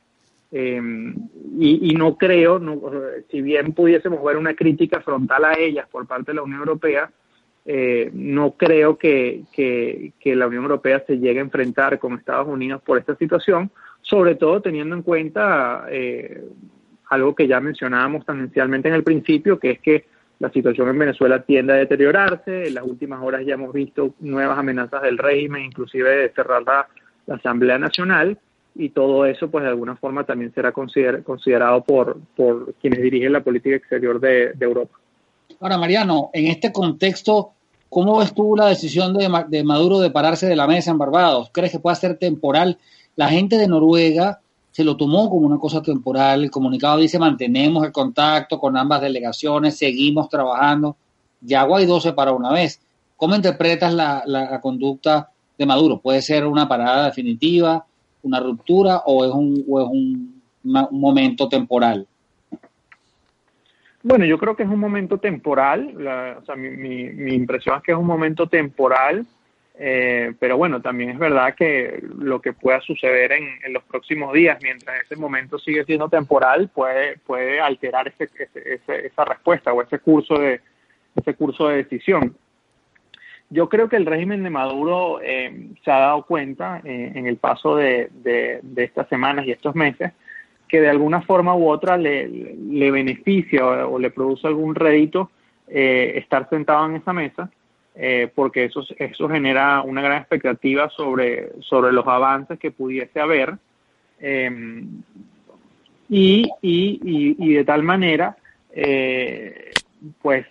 Em, 0.51 1.15
y, 1.57 1.93
no 1.95 2.17
creo, 2.17 2.59
no, 2.59 2.81
si 3.29 3.41
bien 3.41 3.73
pudiésemos 3.73 4.21
ver 4.23 4.35
una 4.35 4.53
crítica 4.53 4.99
frontal 5.01 5.45
a 5.45 5.57
ellas 5.57 5.87
por 5.89 6.05
parte 6.05 6.31
de 6.31 6.35
la 6.35 6.43
Unión 6.43 6.59
Europea, 6.59 7.09
eh, 7.65 8.09
no 8.13 8.51
creo 8.51 8.97
que, 8.97 9.43
la 10.23 10.47
Unión 10.47 10.63
Europea 10.63 11.03
se 11.05 11.19
llegue 11.19 11.39
a 11.39 11.43
enfrentar 11.43 11.99
con 11.99 12.13
Estados 12.13 12.47
Unidos 12.47 12.81
por 12.81 12.97
esta 12.97 13.15
situación, 13.15 13.71
sobre 14.01 14.35
todo 14.35 14.61
teniendo 14.61 14.95
en 14.95 15.03
cuenta 15.03 15.85
eh, 15.89 16.43
algo 17.09 17.35
que 17.35 17.47
ya 17.47 17.59
mencionábamos 17.59 18.25
tangencialmente 18.25 18.89
en 18.89 18.95
el 18.95 19.03
principio, 19.03 19.59
que 19.59 19.71
es 19.71 19.79
que 19.79 20.05
la 20.41 20.51
situación 20.51 20.89
en 20.89 20.99
Venezuela 20.99 21.43
tiende 21.43 21.73
a 21.73 21.77
deteriorarse. 21.77 22.67
En 22.67 22.73
las 22.73 22.83
últimas 22.83 23.21
horas 23.23 23.43
ya 23.45 23.53
hemos 23.53 23.71
visto 23.71 24.15
nuevas 24.19 24.57
amenazas 24.57 25.03
del 25.03 25.17
régimen, 25.17 25.65
inclusive 25.65 26.09
de 26.09 26.29
cerrar 26.33 26.63
la, 26.63 26.87
Asamblea 27.31 27.77
Nacional, 27.77 28.37
y 28.75 28.89
todo 28.89 29.25
eso, 29.25 29.49
pues 29.49 29.63
de 29.63 29.69
alguna 29.69 29.95
forma 29.95 30.25
también 30.25 30.53
será 30.53 30.73
considerado 30.73 31.81
por, 31.83 32.19
por 32.35 32.73
quienes 32.81 33.01
dirigen 33.01 33.31
la 33.31 33.41
política 33.41 33.75
exterior 33.75 34.19
de 34.19 34.53
Europa. 34.59 34.97
Ahora, 35.61 35.77
Mariano, 35.77 36.31
en 36.33 36.47
este 36.47 36.73
contexto, 36.73 37.51
¿cómo 37.87 38.17
ves 38.17 38.33
tú 38.33 38.55
la 38.55 38.67
decisión 38.67 39.13
de, 39.13 39.63
Maduro 39.63 39.99
de 39.99 40.09
pararse 40.09 40.47
de 40.47 40.55
la 40.55 40.65
mesa 40.65 40.89
en 40.89 40.97
Barbados? 40.97 41.51
¿Crees 41.53 41.71
que 41.71 41.79
puede 41.79 41.95
ser 41.97 42.17
temporal? 42.17 42.79
La 43.15 43.29
gente 43.29 43.57
de 43.57 43.67
Noruega 43.67 44.40
se 44.71 44.83
lo 44.83 44.95
tomó 44.95 45.29
como 45.29 45.45
una 45.45 45.57
cosa 45.57 45.81
temporal. 45.81 46.43
El 46.43 46.51
comunicado 46.51 46.97
dice 46.97 47.19
mantenemos 47.19 47.85
el 47.85 47.91
contacto 47.91 48.59
con 48.59 48.77
ambas 48.77 49.01
delegaciones, 49.01 49.77
seguimos 49.77 50.29
trabajando. 50.29 50.95
Ya 51.41 51.63
Guaidó 51.63 51.99
se 51.99 52.13
paró 52.13 52.35
una 52.35 52.51
vez. 52.51 52.81
¿Cómo 53.17 53.35
interpretas 53.35 53.93
la, 53.93 54.59
conducta 54.61 55.29
de 55.57 55.65
Maduro? 55.65 55.99
¿Puede 55.99 56.21
ser 56.21 56.45
una 56.47 56.67
parada 56.67 57.05
definitiva, 57.05 57.85
una 58.23 58.39
ruptura 58.39 59.03
o 59.05 59.25
es 59.25 59.31
un, 59.31 59.63
o 59.69 59.81
es 59.81 59.87
un 59.87 60.41
momento 60.63 61.47
temporal? 61.47 62.07
Bueno, 64.03 64.25
yo 64.25 64.39
creo 64.39 64.55
que 64.55 64.63
es 64.63 64.69
un 64.69 64.79
momento 64.79 65.19
temporal, 65.19 65.93
o 66.39 66.45
sea, 66.45 66.55
mi, 66.55 66.69
mi, 66.69 67.33
impresión 67.33 67.77
es 67.77 67.83
que 67.83 67.91
es 67.91 67.97
un 67.97 68.07
momento 68.07 68.47
temporal, 68.47 69.27
eh, 69.83 70.33
pero 70.39 70.57
bueno, 70.57 70.79
también 70.79 71.09
es 71.09 71.17
verdad 71.17 71.55
que 71.55 72.03
lo 72.19 72.39
que 72.39 72.53
pueda 72.53 72.79
suceder 72.81 73.31
en, 73.31 73.47
en, 73.63 73.73
los 73.73 73.81
próximos 73.81 74.31
días, 74.31 74.59
mientras 74.61 75.03
ese 75.03 75.15
momento 75.15 75.57
sigue 75.57 75.83
siendo 75.85 76.07
temporal, 76.07 76.69
puede, 76.69 77.17
puede 77.17 77.59
alterar 77.59 78.07
ese, 78.07 78.29
ese, 78.53 79.07
esa 79.07 79.25
respuesta 79.25 79.73
o 79.73 79.81
ese 79.81 79.97
curso 79.97 80.35
de, 80.35 80.61
ese 81.15 81.33
curso 81.33 81.69
de 81.69 81.77
decisión. 81.77 82.35
Yo 83.49 83.69
creo 83.69 83.89
que 83.89 83.95
el 83.95 84.05
régimen 84.05 84.43
de 84.43 84.51
Maduro 84.51 85.19
eh, 85.19 85.71
se 85.83 85.89
ha 85.89 85.97
dado 85.97 86.27
cuenta 86.27 86.81
eh, 86.83 87.13
en 87.15 87.25
el 87.25 87.37
paso 87.37 87.75
de, 87.75 88.09
de, 88.13 88.61
estas 88.83 89.09
semanas 89.09 89.47
y 89.47 89.51
estos 89.51 89.73
meses 89.73 90.11
que 90.67 90.79
de 90.79 90.89
alguna 90.89 91.21
forma 91.23 91.55
u 91.55 91.67
otra 91.67 91.97
le, 91.97 92.27
le 92.27 92.91
beneficia 92.91 93.65
o, 93.87 93.97
le 93.97 94.11
produce 94.11 94.45
algún 94.45 94.75
rédito 94.75 95.31
eh, 95.67 96.13
estar 96.17 96.47
sentado 96.49 96.85
en 96.85 96.97
esa 96.97 97.13
mesa, 97.13 97.49
eh, 97.95 98.31
porque 98.33 98.65
eso, 98.65 98.83
eso 98.97 99.29
genera 99.29 99.81
una 99.81 100.01
gran 100.01 100.19
expectativa 100.19 100.89
sobre, 100.89 101.51
sobre 101.61 101.91
los 101.91 102.07
avances 102.07 102.57
que 102.59 102.71
pudiese 102.71 103.19
haber. 103.19 103.55
Em, 104.19 105.01
y, 106.09 106.49
y, 106.61 106.99
y, 107.03 107.53
de 107.53 107.63
tal 107.63 107.83
manera, 107.83 108.37
eh, 108.71 109.71
pues, 110.21 110.45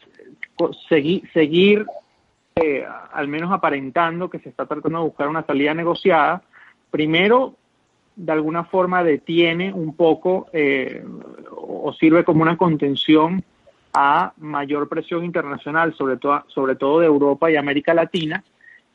seguir, 0.88 1.28
seguir 1.32 1.86
al 3.12 3.28
menos 3.28 3.50
aparentando 3.52 4.28
que 4.28 4.38
se 4.38 4.50
está 4.50 4.66
tratando 4.66 4.98
de 4.98 5.04
buscar 5.04 5.28
una 5.28 5.44
salida 5.46 5.72
negociada, 5.72 6.42
primero 6.90 7.54
de 8.16 8.32
alguna 8.32 8.64
forma 8.64 9.02
detiene 9.02 9.72
un 9.72 9.94
poco 9.94 10.48
eh, 10.52 11.02
o 11.56 11.92
sirve 11.94 12.24
como 12.24 12.42
una 12.42 12.56
contención 12.56 13.42
a 13.92 14.32
mayor 14.38 14.88
presión 14.88 15.24
internacional, 15.24 15.94
sobre 15.94 16.16
todo, 16.16 16.44
sobre 16.48 16.76
todo 16.76 17.00
de 17.00 17.06
Europa 17.06 17.50
y 17.50 17.56
América 17.56 17.94
Latina, 17.94 18.44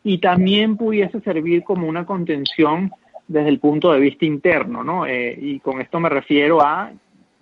y 0.04 0.20
también 0.20 0.78
pudiese 0.78 1.20
servir 1.22 1.64
como 1.64 1.88
una 1.88 2.06
contención 2.06 2.92
desde 3.28 3.50
el 3.50 3.60
punto 3.60 3.92
de 3.92 4.00
vista 4.00 4.26
interno, 4.26 4.84
¿no? 4.84 5.06
Eh, 5.06 5.38
y 5.40 5.60
con 5.60 5.82
esto 5.82 6.00
me 6.00 6.10
refiero 6.10 6.62
a 6.62 6.92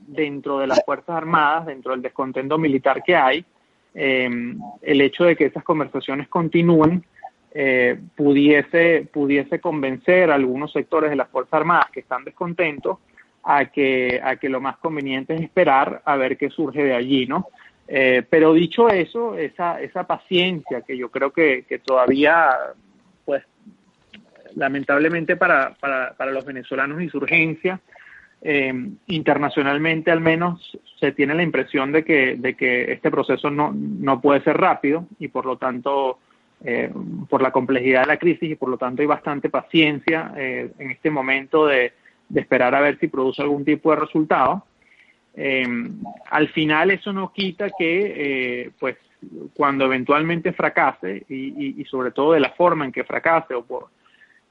dentro 0.07 0.59
de 0.59 0.67
las 0.67 0.83
Fuerzas 0.85 1.15
Armadas, 1.15 1.65
dentro 1.65 1.91
del 1.91 2.01
descontento 2.01 2.57
militar 2.57 3.03
que 3.03 3.15
hay, 3.15 3.45
eh, 3.93 4.29
el 4.81 5.01
hecho 5.01 5.25
de 5.25 5.35
que 5.35 5.45
esas 5.45 5.63
conversaciones 5.63 6.27
continúen 6.27 7.03
eh, 7.55 7.99
pudiese, 8.15 9.07
pudiese 9.13 9.59
convencer 9.59 10.31
a 10.31 10.35
algunos 10.35 10.71
sectores 10.71 11.11
de 11.11 11.15
las 11.15 11.29
Fuerzas 11.29 11.53
Armadas 11.53 11.91
que 11.91 11.99
están 11.99 12.23
descontentos 12.23 12.97
a 13.43 13.65
que, 13.65 14.21
a 14.23 14.37
que 14.37 14.49
lo 14.49 14.61
más 14.61 14.77
conveniente 14.77 15.35
es 15.35 15.41
esperar 15.41 16.01
a 16.05 16.15
ver 16.15 16.37
qué 16.37 16.49
surge 16.49 16.83
de 16.83 16.95
allí, 16.95 17.25
¿no? 17.25 17.47
Eh, 17.87 18.23
pero 18.29 18.53
dicho 18.53 18.89
eso, 18.89 19.37
esa, 19.37 19.81
esa 19.81 20.07
paciencia 20.07 20.81
que 20.81 20.97
yo 20.97 21.11
creo 21.11 21.31
que, 21.31 21.65
que 21.67 21.79
todavía, 21.79 22.49
pues, 23.25 23.43
lamentablemente 24.55 25.35
para, 25.35 25.73
para, 25.75 26.13
para 26.13 26.31
los 26.31 26.45
venezolanos 26.45 27.01
insurgencia, 27.01 27.81
eh, 28.45 28.73
internacionalmente 29.07 30.11
al 30.11 30.19
menos 30.19 30.77
se 30.99 31.13
tiene 31.13 31.33
la 31.33 31.43
impresión 31.43 31.93
de 31.93 32.03
que, 32.03 32.35
de 32.35 32.55
que 32.55 32.91
este 32.91 33.09
proceso 33.09 33.49
no, 33.49 33.73
no 33.73 34.19
puede 34.19 34.41
ser 34.43 34.57
rápido 34.57 35.07
y 35.17 35.29
por 35.29 35.45
lo 35.45 35.57
tanto 35.57 36.19
eh, 36.65 36.91
por 37.29 37.41
la 37.41 37.51
complejidad 37.51 38.01
de 38.01 38.07
la 38.07 38.17
crisis 38.17 38.51
y 38.51 38.55
por 38.55 38.67
lo 38.67 38.77
tanto 38.77 39.01
hay 39.01 39.07
bastante 39.07 39.49
paciencia 39.49 40.33
eh, 40.35 40.71
en 40.77 40.91
este 40.91 41.09
momento 41.09 41.67
de, 41.67 41.93
esperar 42.33 42.75
a 42.75 42.81
ver 42.81 42.99
si 42.99 43.07
produce 43.07 43.41
algún 43.41 43.65
tipo 43.65 43.91
de 43.91 43.97
resultado. 43.97 44.63
Eh, 45.35 45.65
al 46.29 46.49
final 46.49 46.91
eso 46.91 47.11
no 47.11 47.31
quita 47.33 47.69
que, 47.77 48.71
pues, 48.79 48.97
cuando 49.55 49.85
eventualmente 49.85 50.53
fracase 50.53 51.23
y, 51.29 51.83
sobre 51.85 52.11
todo 52.11 52.33
de 52.33 52.39
la 52.39 52.51
forma 52.51 52.85
en 52.85 52.91
que 52.91 53.03
fracase 53.03 53.53
o 53.53 53.63
por, 53.63 53.87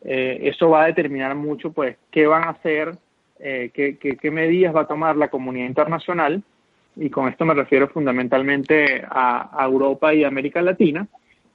eso 0.00 0.70
va 0.70 0.82
a 0.82 0.86
determinar 0.86 1.34
mucho, 1.34 1.72
pues, 1.72 1.96
qué 2.10 2.26
van 2.26 2.44
a 2.44 2.50
hacer, 2.50 2.96
qué, 3.38 3.98
qué 3.98 4.30
medidas 4.30 4.74
va 4.74 4.82
a 4.82 4.88
tomar 4.88 5.16
la 5.16 5.28
comunidad 5.28 5.66
internacional 5.66 6.42
y 6.96 7.10
con 7.10 7.28
esto 7.28 7.44
me 7.44 7.54
refiero 7.54 7.88
fundamentalmente 7.88 9.04
a, 9.08 9.50
a 9.52 9.64
Europa 9.66 10.12
y 10.14 10.24
América 10.24 10.60
Latina 10.62 11.06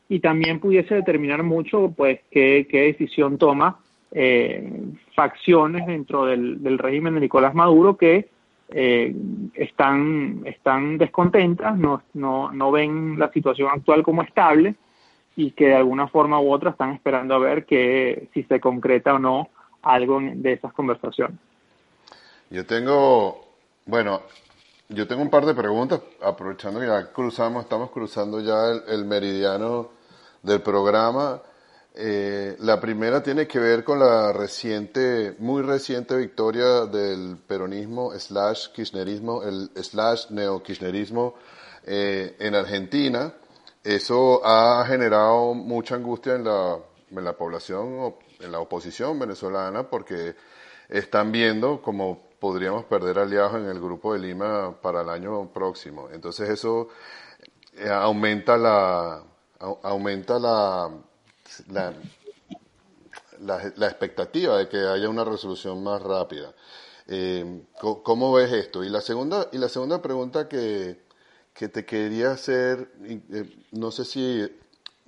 y 0.10 0.20
también 0.20 0.60
pudiese 0.60 0.96
determinar 0.96 1.44
mucho 1.44 1.94
pues 1.96 2.20
qué, 2.32 2.66
decisión 2.72 3.38
toma 3.38 3.80
eh, 4.12 4.94
facciones 5.16 5.86
dentro 5.86 6.26
del, 6.26 6.78
régimen 6.78 7.16
de 7.16 7.22
Nicolás 7.22 7.54
Maduro 7.54 7.98
que 7.98 8.30
eh, 8.70 9.16
están, 9.54 10.42
están 10.46 10.98
descontentas, 10.98 11.78
no, 11.78 12.04
no, 12.14 12.52
no 12.52 12.72
ven 12.72 13.18
la 13.18 13.32
situación 13.32 13.70
actual 13.72 14.04
como 14.04 14.22
estable 14.22 14.76
y 15.36 15.52
que 15.52 15.68
de 15.68 15.76
alguna 15.76 16.08
forma 16.08 16.40
u 16.40 16.52
otra 16.52 16.72
están 16.72 16.94
esperando 16.94 17.36
a 17.36 17.40
ver 17.40 17.66
que 17.66 18.30
si 18.34 18.44
se 18.44 18.60
concreta 18.60 19.14
o 19.14 19.20
no 19.20 19.50
algo 19.84 20.20
de 20.22 20.54
esas 20.54 20.74
conversaciones. 20.74 21.38
Yo 22.50 22.66
tengo, 22.66 23.46
bueno, 23.86 24.22
yo 24.90 25.08
tengo 25.08 25.22
un 25.22 25.30
par 25.30 25.46
de 25.46 25.54
preguntas, 25.54 26.02
aprovechando 26.22 26.80
que 26.80 26.88
ya 26.88 27.12
cruzamos, 27.12 27.64
estamos 27.64 27.92
cruzando 27.92 28.40
ya 28.40 28.72
el 28.88 29.06
meridiano 29.06 29.90
del 30.44 30.62
programa. 30.62 31.42
Eh, 32.00 32.56
la 32.60 32.80
primera 32.80 33.24
tiene 33.24 33.48
que 33.48 33.58
ver 33.58 33.84
con 33.84 33.98
la 33.98 34.32
reciente, 34.32 35.36
muy 35.39 35.63
reciente 35.63 36.16
victoria 36.16 36.86
del 36.86 37.38
peronismo 37.38 38.12
slash 38.20 38.68
kirchnerismo, 38.68 39.42
el 39.42 39.72
slash 39.84 40.30
neokirchnerismo 40.30 41.34
eh, 41.84 42.36
en 42.38 42.54
Argentina. 42.54 43.34
Eso 43.84 44.46
ha 44.46 44.86
generado 44.86 45.56
mucha 45.56 45.96
angustia 45.96 46.36
en 46.36 46.44
la, 46.44 46.77
en 47.10 47.24
la 47.24 47.34
población, 47.34 48.13
en 48.42 48.51
la 48.51 48.60
oposición 48.60 49.18
venezolana, 49.18 49.89
porque 49.89 50.36
están 50.89 51.32
viendo 51.32 51.82
como 51.82 52.27
podríamos 52.39 52.86
perder 52.86 53.18
aliados 53.18 53.56
en 53.56 53.66
el 53.66 53.80
Grupo 53.80 54.13
de 54.13 54.20
Lima 54.20 54.80
para 54.84 55.01
el 55.01 55.10
año 55.10 55.51
próximo. 55.51 56.10
Entonces 56.13 56.48
eso 56.48 56.89
eh, 57.75 57.89
aumenta 57.89 58.56
la, 58.56 59.24
aumenta 59.82 60.38
la 60.38 60.92
la, 61.70 61.94
la, 63.39 63.88
expectativa 63.88 64.58
de 64.58 64.68
que 64.68 64.77
haya 64.77 65.10
una 65.10 65.24
resolución 65.24 65.84
más 65.84 66.01
rápida. 66.01 66.54
Eh, 67.08 67.63
¿Cómo 67.80 68.34
ves 68.34 68.51
esto? 68.51 68.84
Y 68.84 68.89
la 68.89 69.01
segunda, 69.01 69.48
y 69.51 69.58
la 69.58 69.70
segunda 69.70 70.01
pregunta 70.01 70.48
que, 70.48 71.00
que 71.54 71.70
te 71.70 71.86
quería 71.86 72.32
hacer, 72.32 72.92
eh, 73.04 73.66
no 73.72 73.92
sé 73.92 74.06
si 74.06 74.48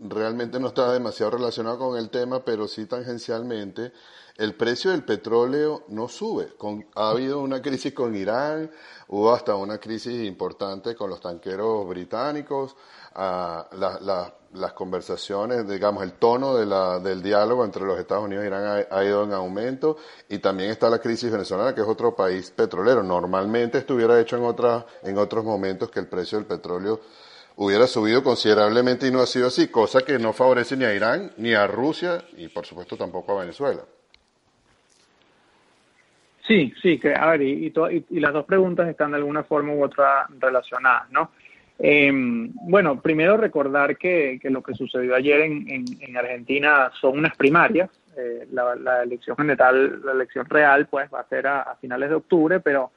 realmente 0.02 0.60
no 0.60 0.68
está 0.68 0.92
demasiado 0.92 1.32
relacionado 1.32 1.78
con 1.78 1.98
el 1.98 2.10
tema, 2.10 2.44
pero 2.44 2.68
sí 2.68 2.86
tangencialmente, 2.86 3.92
el 4.38 4.56
precio 4.56 4.92
del 4.92 5.04
petróleo 5.04 5.84
no 5.90 6.08
sube. 6.08 6.54
Ha 6.96 7.10
habido 7.10 7.42
una 7.42 7.62
crisis 7.62 7.94
con 7.94 8.16
Irán, 8.16 8.72
hubo 9.10 9.34
hasta 9.34 9.56
una 9.56 9.78
crisis 9.80 10.26
importante 10.26 10.96
con 10.96 11.10
los 11.10 11.20
tanqueros 11.20 11.86
británicos, 11.88 12.78
ah, 13.16 13.68
las 14.54 14.74
conversaciones, 14.74 15.68
digamos, 15.68 16.04
el 16.04 16.14
tono 16.14 16.56
del 16.56 17.22
diálogo 17.22 17.66
entre 17.66 17.84
los 17.84 18.00
Estados 18.00 18.24
Unidos 18.24 18.46
y 18.46 18.48
Irán 18.48 18.86
ha, 18.90 19.04
ido 19.04 19.26
en 19.26 19.34
aumento 19.34 19.98
y 20.30 20.40
también 20.40 20.70
está 20.70 20.90
la 20.90 21.00
crisis 21.00 21.30
venezolana, 21.30 21.76
que 21.76 21.82
es 21.82 21.88
otro 21.88 22.16
país 22.16 22.50
petrolero. 22.52 23.04
Normalmente 23.04 23.80
estuviera 23.80 24.18
hecho 24.22 24.38
en, 24.38 24.46
otras, 24.46 24.86
en 25.04 25.18
otros 25.18 25.44
momentos 25.44 25.92
que 25.92 26.00
el 26.00 26.08
precio 26.08 26.38
del 26.38 26.48
petróleo 26.48 27.02
hubiera 27.60 27.88
subido 27.88 28.24
considerablemente 28.24 29.08
y 29.08 29.12
no 29.12 29.20
ha 29.20 29.26
sido 29.26 29.48
así, 29.48 29.68
cosa 29.68 30.02
que 30.02 30.18
no 30.18 30.32
favorece 30.32 30.78
ni 30.78 30.86
a 30.86 30.96
Irán, 30.96 31.32
ni 31.38 31.54
a 31.54 31.68
Rusia 31.68 32.24
y 32.38 32.48
por 32.48 32.66
supuesto 32.66 32.96
tampoco 32.96 33.38
a 33.38 33.42
Venezuela. 33.42 33.82
Sí, 36.48 36.74
sí, 36.82 36.98
que, 36.98 37.14
a 37.14 37.32
ver, 37.32 37.42
y, 37.42 37.72
y, 38.10 38.20
las 38.20 38.34
dos 38.34 38.46
preguntas 38.46 38.88
están 38.88 39.12
de 39.12 39.18
alguna 39.18 39.44
forma 39.44 39.74
u 39.74 39.84
otra 39.84 40.26
relacionadas, 40.40 41.12
¿no? 41.12 41.32
Em, 41.78 42.52
bueno, 42.54 43.02
primero 43.02 43.38
recordar 43.38 43.98
que, 43.98 44.40
lo 44.46 44.64
que 44.64 44.74
sucedió 44.74 45.14
ayer 45.14 45.42
en, 45.42 45.86
en, 46.00 46.18
Argentina 46.18 46.92
son 47.00 47.20
unas 47.20 47.36
primarias. 47.36 47.90
Eh, 48.18 48.48
la, 48.52 49.04
elección 49.04 49.38
general, 49.38 50.02
la 50.04 50.14
elección 50.14 50.46
real, 50.46 50.88
pues 50.88 51.10
va 51.14 51.20
a 51.20 51.28
ser 51.28 51.46
a 51.46 51.78
finales 51.80 52.10
de 52.10 52.16
octubre, 52.16 52.60
pero 52.62 52.92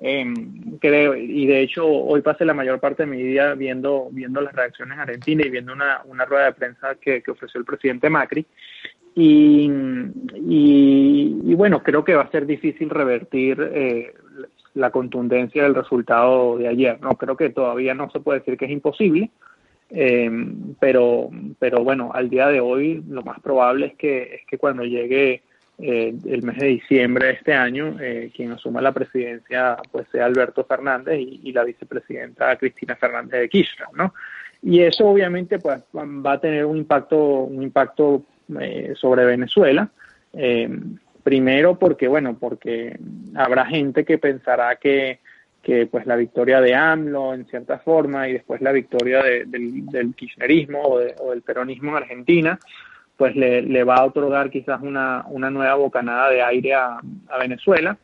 Em, 0.00 0.78
creo, 0.78 1.16
y 1.16 1.46
de 1.46 1.60
hecho 1.60 1.84
hoy 1.84 2.22
pasé 2.22 2.44
la 2.44 2.54
mayor 2.54 2.78
parte 2.78 3.02
de 3.02 3.10
mi 3.10 3.20
día 3.20 3.54
viendo, 3.54 4.08
viendo 4.12 4.40
las 4.40 4.54
reacciones 4.54 4.94
en 4.94 5.00
Argentina 5.00 5.44
y 5.44 5.50
viendo 5.50 5.72
una, 5.72 6.02
una 6.04 6.24
rueda 6.24 6.46
de 6.46 6.52
prensa 6.52 6.94
que, 6.94 7.22
ofreció 7.28 7.58
el 7.58 7.66
presidente 7.66 8.08
Macri. 8.08 8.46
Y, 9.16 9.68
y, 10.36 11.54
bueno, 11.54 11.82
creo 11.82 12.04
que 12.04 12.14
va 12.14 12.22
a 12.22 12.30
ser 12.30 12.46
difícil 12.46 12.88
revertir 12.88 13.58
eh, 13.74 14.14
la 14.74 14.92
contundencia 14.92 15.64
del 15.64 15.74
resultado 15.74 16.56
de 16.58 16.68
ayer. 16.68 17.00
No 17.00 17.16
creo 17.16 17.36
que 17.36 17.50
todavía 17.50 17.94
no 17.94 18.08
se 18.10 18.20
puede 18.20 18.38
decir 18.38 18.56
que 18.56 18.66
es 18.66 18.70
imposible, 18.70 19.30
em, 19.90 20.74
pero, 20.78 21.30
pero 21.58 21.82
bueno, 21.82 22.12
al 22.14 22.30
día 22.30 22.46
de 22.46 22.60
hoy 22.60 23.02
lo 23.08 23.22
más 23.22 23.40
probable 23.40 23.86
es 23.86 23.94
que, 23.96 24.36
es 24.36 24.46
que 24.46 24.58
cuando 24.58 24.84
llegue 24.84 25.42
eh, 25.80 26.12
el 26.26 26.42
mes 26.42 26.58
de 26.58 26.66
diciembre 26.66 27.28
de 27.28 27.32
este 27.34 27.54
año, 27.54 27.96
eh, 28.00 28.32
quien 28.34 28.50
asuma 28.50 28.80
la 28.80 28.90
presidencia 28.90 29.76
pues 29.92 30.08
sea 30.10 30.26
Alberto 30.26 30.64
Fernández 30.64 31.20
y, 31.20 31.52
la 31.52 31.62
vicepresidenta 31.62 32.56
Cristina 32.56 32.96
Fernández 32.96 33.40
de 33.40 33.48
Kirchner, 33.48 33.86
¿no? 33.94 34.12
Y 34.60 34.80
eso 34.80 35.06
obviamente 35.06 35.60
pues 35.60 35.80
va 35.94 36.32
a 36.32 36.40
tener 36.40 36.64
un 36.64 36.78
impacto, 36.78 37.16
un 37.44 37.62
impacto 37.62 38.24
eh, 38.60 38.94
sobre 38.96 39.24
Venezuela. 39.24 39.88
primero 41.22 41.78
porque, 41.78 42.08
bueno, 42.08 42.36
porque 42.36 42.98
habrá 43.36 43.64
gente 43.66 44.04
que 44.04 44.18
pensará 44.18 44.76
que, 44.76 45.20
que 45.62 45.86
pues 45.86 46.06
la 46.06 46.16
victoria 46.16 46.60
de 46.60 46.74
AMLO 46.74 47.34
en 47.34 47.46
cierta 47.46 47.78
forma 47.78 48.28
y 48.28 48.32
después 48.32 48.60
la 48.62 48.72
victoria 48.72 49.22
del, 49.22 50.12
kirchnerismo 50.16 50.82
o, 50.82 51.00
o 51.20 51.30
del 51.30 51.42
peronismo 51.42 51.90
en 51.90 51.96
Argentina 52.02 52.58
pues 53.18 53.34
le, 53.34 53.84
va 53.84 53.96
a 53.96 54.04
otorgar 54.04 54.48
quizás 54.48 54.80
una, 54.80 55.24
una 55.28 55.50
nueva 55.50 55.74
bocanada 55.74 56.30
de 56.30 56.40
aire 56.40 56.72
a, 56.72 57.00
Venezuela. 57.38 57.98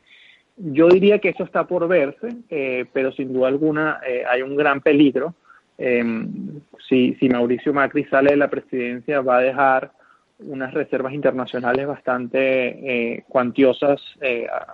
Yo 0.57 0.89
diría 0.89 1.21
que 1.21 1.29
eso 1.31 1.45
está 1.45 1.67
por 1.67 1.87
verse, 1.87 2.29
eh, 2.51 2.85
pero 2.93 3.13
sin 3.13 3.33
duda 3.33 3.49
alguna 3.49 4.01
eh, 4.07 4.25
hay 4.29 4.43
un 4.43 4.57
gran 4.57 4.81
peligro. 4.81 5.35
Em, 5.79 6.61
si, 6.89 7.15
si 7.21 7.29
Mauricio 7.29 7.73
Macri 7.73 8.05
sale 8.07 8.33
de 8.33 8.37
la 8.37 8.51
presidencia, 8.51 9.21
va 9.21 9.39
a 9.39 9.43
dejar 9.43 9.93
unas 10.41 10.75
reservas 10.75 11.15
internacionales 11.15 11.87
bastante 11.87 13.15
eh, 13.15 13.25
cuantiosas 13.29 14.01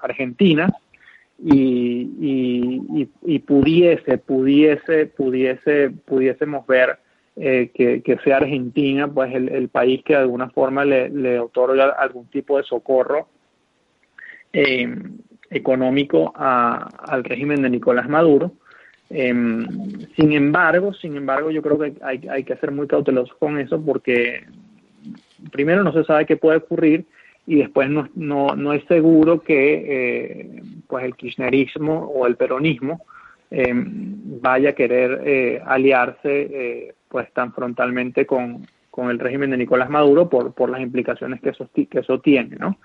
argentinas 0.03 0.73
y, 1.39 2.09
y, 2.19 3.09
y, 3.27 3.39
pudiese, 3.41 4.17
pudiese, 4.17 5.07
pudiese, 5.07 5.91
pudiésemos 6.07 6.67
ver 6.67 6.99
eh, 7.43 7.71
que, 7.73 8.19
sea 8.23 8.37
Argentina, 8.37 9.09
pues 9.09 9.35
el, 9.35 9.71
país 9.71 10.03
que 10.05 10.13
de 10.13 10.19
alguna 10.19 10.51
forma 10.51 10.85
le, 10.85 11.39
otorga 11.39 11.89
algún 11.99 12.27
tipo 12.27 12.59
de 12.59 12.65
socorro 12.65 13.29
eh, 14.53 14.87
económico 15.49 16.35
al 16.37 17.25
régimen 17.25 17.63
de 17.63 17.71
Nicolás 17.71 18.11
Maduro. 18.11 18.53
Em, 19.09 19.67
sin 20.17 20.33
embargo, 20.33 20.93
sin 20.93 21.17
embargo, 21.17 21.51
yo 21.51 21.63
creo 21.63 21.79
que 21.79 21.95
hay, 22.03 22.29
hay 22.29 22.45
que 22.45 22.57
ser 22.57 22.73
muy 22.73 22.87
cautelosos 22.87 23.35
con 23.39 23.59
eso 23.59 23.83
porque 23.83 24.45
primero 25.51 25.83
no 25.83 25.95
se 25.95 26.05
sabe 26.05 26.27
qué 26.27 26.37
puede 26.37 26.59
ocurrir 26.59 27.07
y 27.47 27.57
después 27.57 27.89
no, 27.89 28.07
no, 28.17 28.55
no 28.55 28.75
es 28.75 28.85
seguro 28.85 29.41
que 29.41 29.85
eh, 29.89 30.63
pues 30.87 31.07
el 31.07 31.17
kirchnerismo 31.17 32.05
o 32.05 32.27
el 32.27 32.37
peronismo 32.37 33.01
em, 33.51 34.41
vaya 34.43 34.71
a 34.71 34.75
querer 34.75 35.63
aliarse 35.65 36.95
pues 37.11 37.31
tan 37.33 37.53
frontalmente 37.53 38.25
con, 38.25 38.67
el 38.97 39.19
régimen 39.19 39.51
de 39.51 39.57
Nicolás 39.57 39.89
Maduro 39.89 40.29
por, 40.29 40.53
por 40.53 40.69
las 40.69 40.83
implicaciones 40.83 41.41
que 41.41 41.51
eso, 41.51 41.67
que 41.73 42.01
eso 42.01 42.21
tiene, 42.21 42.57
¿no? 42.57 42.77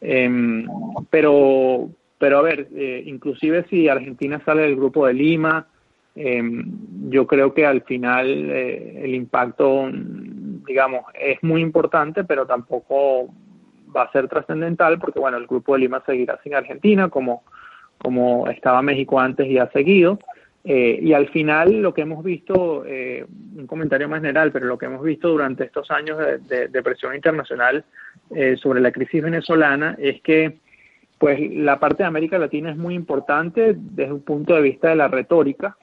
Em, 0.00 0.64
pero, 1.10 1.90
pero 2.18 2.38
a 2.38 2.42
ver, 2.42 2.68
eh, 2.72 3.02
inclusive 3.04 3.66
si 3.68 3.88
Argentina 3.88 4.40
sale 4.44 4.62
del 4.62 4.76
grupo 4.76 5.06
de 5.06 5.14
Lima, 5.14 5.66
em, 6.14 7.10
yo 7.10 7.26
creo 7.26 7.52
que 7.52 7.66
al 7.66 7.82
final 7.82 8.28
eh, 8.28 9.00
el 9.04 9.14
impacto, 9.14 9.90
digamos, 9.90 11.04
es 11.14 11.42
muy 11.42 11.62
importante, 11.62 12.22
pero 12.22 12.46
tampoco 12.46 13.34
va 13.94 14.02
a 14.02 14.12
ser 14.12 14.28
trascendental 14.28 15.00
porque, 15.00 15.18
bueno, 15.18 15.36
el 15.36 15.48
grupo 15.48 15.72
de 15.74 15.80
Lima 15.80 16.02
seguirá 16.06 16.38
sin 16.44 16.54
Argentina 16.54 17.08
como, 17.08 17.42
como 17.98 18.48
estaba 18.48 18.82
México 18.82 19.18
antes 19.18 19.48
y 19.48 19.58
ha 19.58 19.68
seguido. 19.72 20.18
Eh, 20.68 20.98
y 21.00 21.12
al 21.12 21.28
final 21.28 21.80
lo 21.80 21.94
que 21.94 22.02
hemos 22.02 22.24
visto, 22.24 22.84
eh, 22.84 23.24
un 23.56 23.68
comentario 23.68 24.08
más 24.08 24.20
general, 24.20 24.50
pero 24.50 24.66
lo 24.66 24.76
que 24.76 24.86
hemos 24.86 25.00
visto 25.00 25.28
durante 25.28 25.62
estos 25.62 25.88
años 25.92 26.18
de, 26.18 26.82
presión 26.82 27.14
internacional 27.14 27.84
eh, 28.34 28.56
sobre 28.56 28.80
la 28.80 28.90
crisis 28.90 29.22
venezolana 29.22 29.94
es 29.96 30.20
que 30.22 30.58
pues 31.18 31.38
la 31.52 31.78
parte 31.78 32.02
de 32.02 32.08
América 32.08 32.36
Latina 32.36 32.72
es 32.72 32.76
muy 32.76 32.94
importante 32.94 33.76
desde 33.78 34.12
un 34.12 34.22
punto 34.22 34.56
de 34.56 34.62
vista 34.62 34.88
de 34.88 34.96
la 34.96 35.06
retórica, 35.06 35.76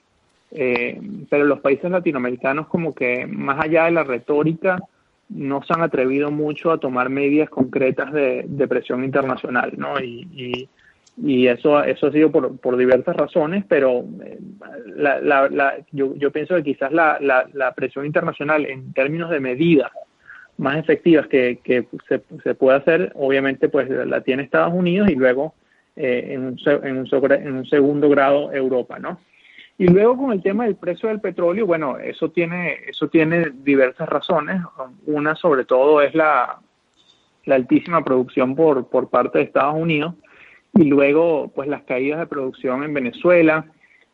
pero 0.52 1.46
los 1.46 1.62
países 1.62 1.90
latinoamericanos 1.90 2.68
como 2.68 2.94
que 2.94 3.26
más 3.26 3.60
allá 3.60 3.86
de 3.86 3.92
la 3.92 4.04
retórica 4.04 4.78
no 5.30 5.64
se 5.64 5.74
han 5.74 5.82
atrevido 5.82 6.30
mucho 6.30 6.72
a 6.72 6.78
tomar 6.78 7.10
medidas 7.10 7.50
concretas 7.50 8.14
de, 8.14 8.68
presión 8.70 9.04
internacional, 9.04 9.74
¿no? 9.76 9.96
Eso 11.48 11.84
eso 11.84 12.08
ha 12.08 12.12
sido 12.12 12.32
por, 12.32 12.58
por 12.58 12.76
diversas 12.76 13.16
razones, 13.16 13.64
pero 13.68 14.04
eh, 14.24 14.40
la, 14.96 15.20
la, 15.22 15.78
yo, 15.92 16.16
yo 16.16 16.32
pienso 16.32 16.56
que 16.56 16.64
quizás 16.64 16.92
la, 16.92 17.20
la, 17.20 17.74
presión 17.74 18.06
internacional 18.06 18.66
en 18.66 18.94
términos 18.94 19.30
de 19.30 19.40
medidas 19.40 19.92
más 20.58 20.78
efectivas 20.78 21.28
que, 21.28 21.60
que 21.64 21.88
se, 22.08 22.22
se 22.44 22.56
puede 22.56 22.78
hacer, 22.78 23.12
obviamente 23.16 23.70
pues 23.70 23.90
la 23.90 24.22
tiene 24.22 24.44
Estados 24.44 24.74
Unidos 24.74 25.10
y 25.10 25.16
luego 25.16 25.54
en, 25.96 26.46
un, 26.46 26.60
en, 26.66 26.98
un, 26.98 27.32
en, 27.32 27.54
un, 27.56 27.66
segundo 27.66 28.10
grado 28.10 28.52
Europa, 28.52 28.98
¿no? 29.00 29.20
Y 29.78 29.88
luego 29.88 30.18
con 30.18 30.32
el 30.32 30.42
tema 30.42 30.66
del 30.66 30.76
precio 30.76 31.10
del 31.10 31.20
petróleo, 31.20 31.66
bueno, 31.66 31.98
eso 31.98 32.30
tiene, 32.30 32.78
eso 32.88 33.08
tiene 33.08 33.52
diversas 33.64 34.08
razones. 34.08 34.62
Una 35.08 35.36
sobre 35.36 35.66
todo 35.66 36.02
es 36.02 36.14
la, 36.14 36.60
la 37.46 37.56
altísima 37.56 38.04
producción 38.04 38.56
por, 38.56 38.88
por 38.88 39.10
parte 39.10 39.40
de 39.40 39.46
Estados 39.46 39.76
Unidos 39.76 40.14
y 40.76 40.86
luego 40.86 41.52
pues 41.54 41.68
las 41.68 41.84
caídas 41.84 42.20
de 42.20 42.28
producción 42.28 42.84
en 42.84 42.94
Venezuela, 42.94 43.66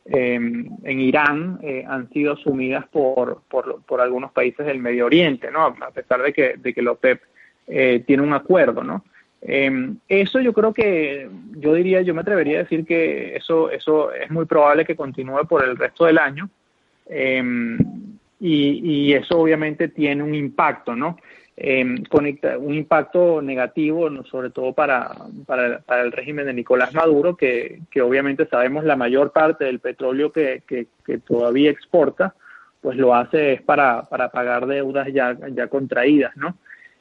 em, 0.06 0.70
en 0.84 1.00
Irán 1.00 1.60
eh, 1.62 1.86
han 1.88 2.10
sido 2.10 2.34
asumidas 2.34 2.88
por, 2.88 3.44
por, 3.50 3.82
por, 3.84 4.02
algunos 4.02 4.32
países 4.32 4.66
del 4.66 4.80
Medio 4.80 5.06
Oriente, 5.06 5.52
¿no? 5.52 5.66
A 5.66 5.92
pesar 5.92 6.22
de 6.22 6.34
que, 6.34 6.56
de 6.58 6.74
que 6.74 6.82
la 6.82 6.92
OPEP 6.92 7.22
eh, 7.68 8.04
tiene 8.06 8.24
un 8.24 8.34
acuerdo, 8.34 8.84
¿no? 8.84 9.06
Em, 9.42 9.98
eso 10.10 10.42
yo 10.42 10.52
creo 10.52 10.74
que, 10.74 11.30
yo 11.58 11.74
diría, 11.74 12.02
yo 12.02 12.14
me 12.14 12.22
atrevería 12.22 12.58
a 12.58 12.64
decir 12.64 12.86
que 12.86 13.36
eso, 13.36 13.72
eso 13.72 14.12
es 14.12 14.30
muy 14.30 14.46
probable 14.46 14.84
que 14.84 14.98
continúe 14.98 15.46
por 15.48 15.64
el 15.64 15.78
resto 15.78 16.06
del 16.06 16.18
año. 16.18 16.50
Em, 17.08 17.78
y, 18.42 19.10
y, 19.10 19.14
eso 19.14 19.40
obviamente 19.40 19.90
tiene 19.90 20.24
un 20.24 20.34
impacto, 20.34 20.96
¿no? 20.96 21.18
Eh, 21.62 22.04
conecta, 22.08 22.58
un 22.58 22.74
impacto 22.74 23.42
negativo, 23.42 24.10
sobre 24.24 24.50
todo 24.50 24.72
para, 24.72 25.12
para, 25.46 26.02
el 26.02 26.14
régimen 26.14 26.46
de 26.46 26.54
Nicolás 26.54 26.94
Maduro, 26.94 27.36
que, 27.36 27.82
que, 27.92 28.02
obviamente 28.02 28.48
sabemos 28.48 28.86
la 28.86 28.96
mayor 28.96 29.34
parte 29.34 29.66
del 29.66 29.80
petróleo 29.80 30.32
que, 30.32 30.64
que, 30.66 30.88
todavía 31.18 31.70
exporta, 31.70 32.34
pues 32.80 32.96
lo 32.98 33.14
hace 33.14 33.54
es 33.54 33.62
para, 33.62 34.04
para 34.04 34.30
pagar 34.30 34.68
deudas 34.68 35.10
ya, 35.12 35.38
ya 35.52 35.68
contraídas, 35.68 36.36
¿no? 36.38 36.56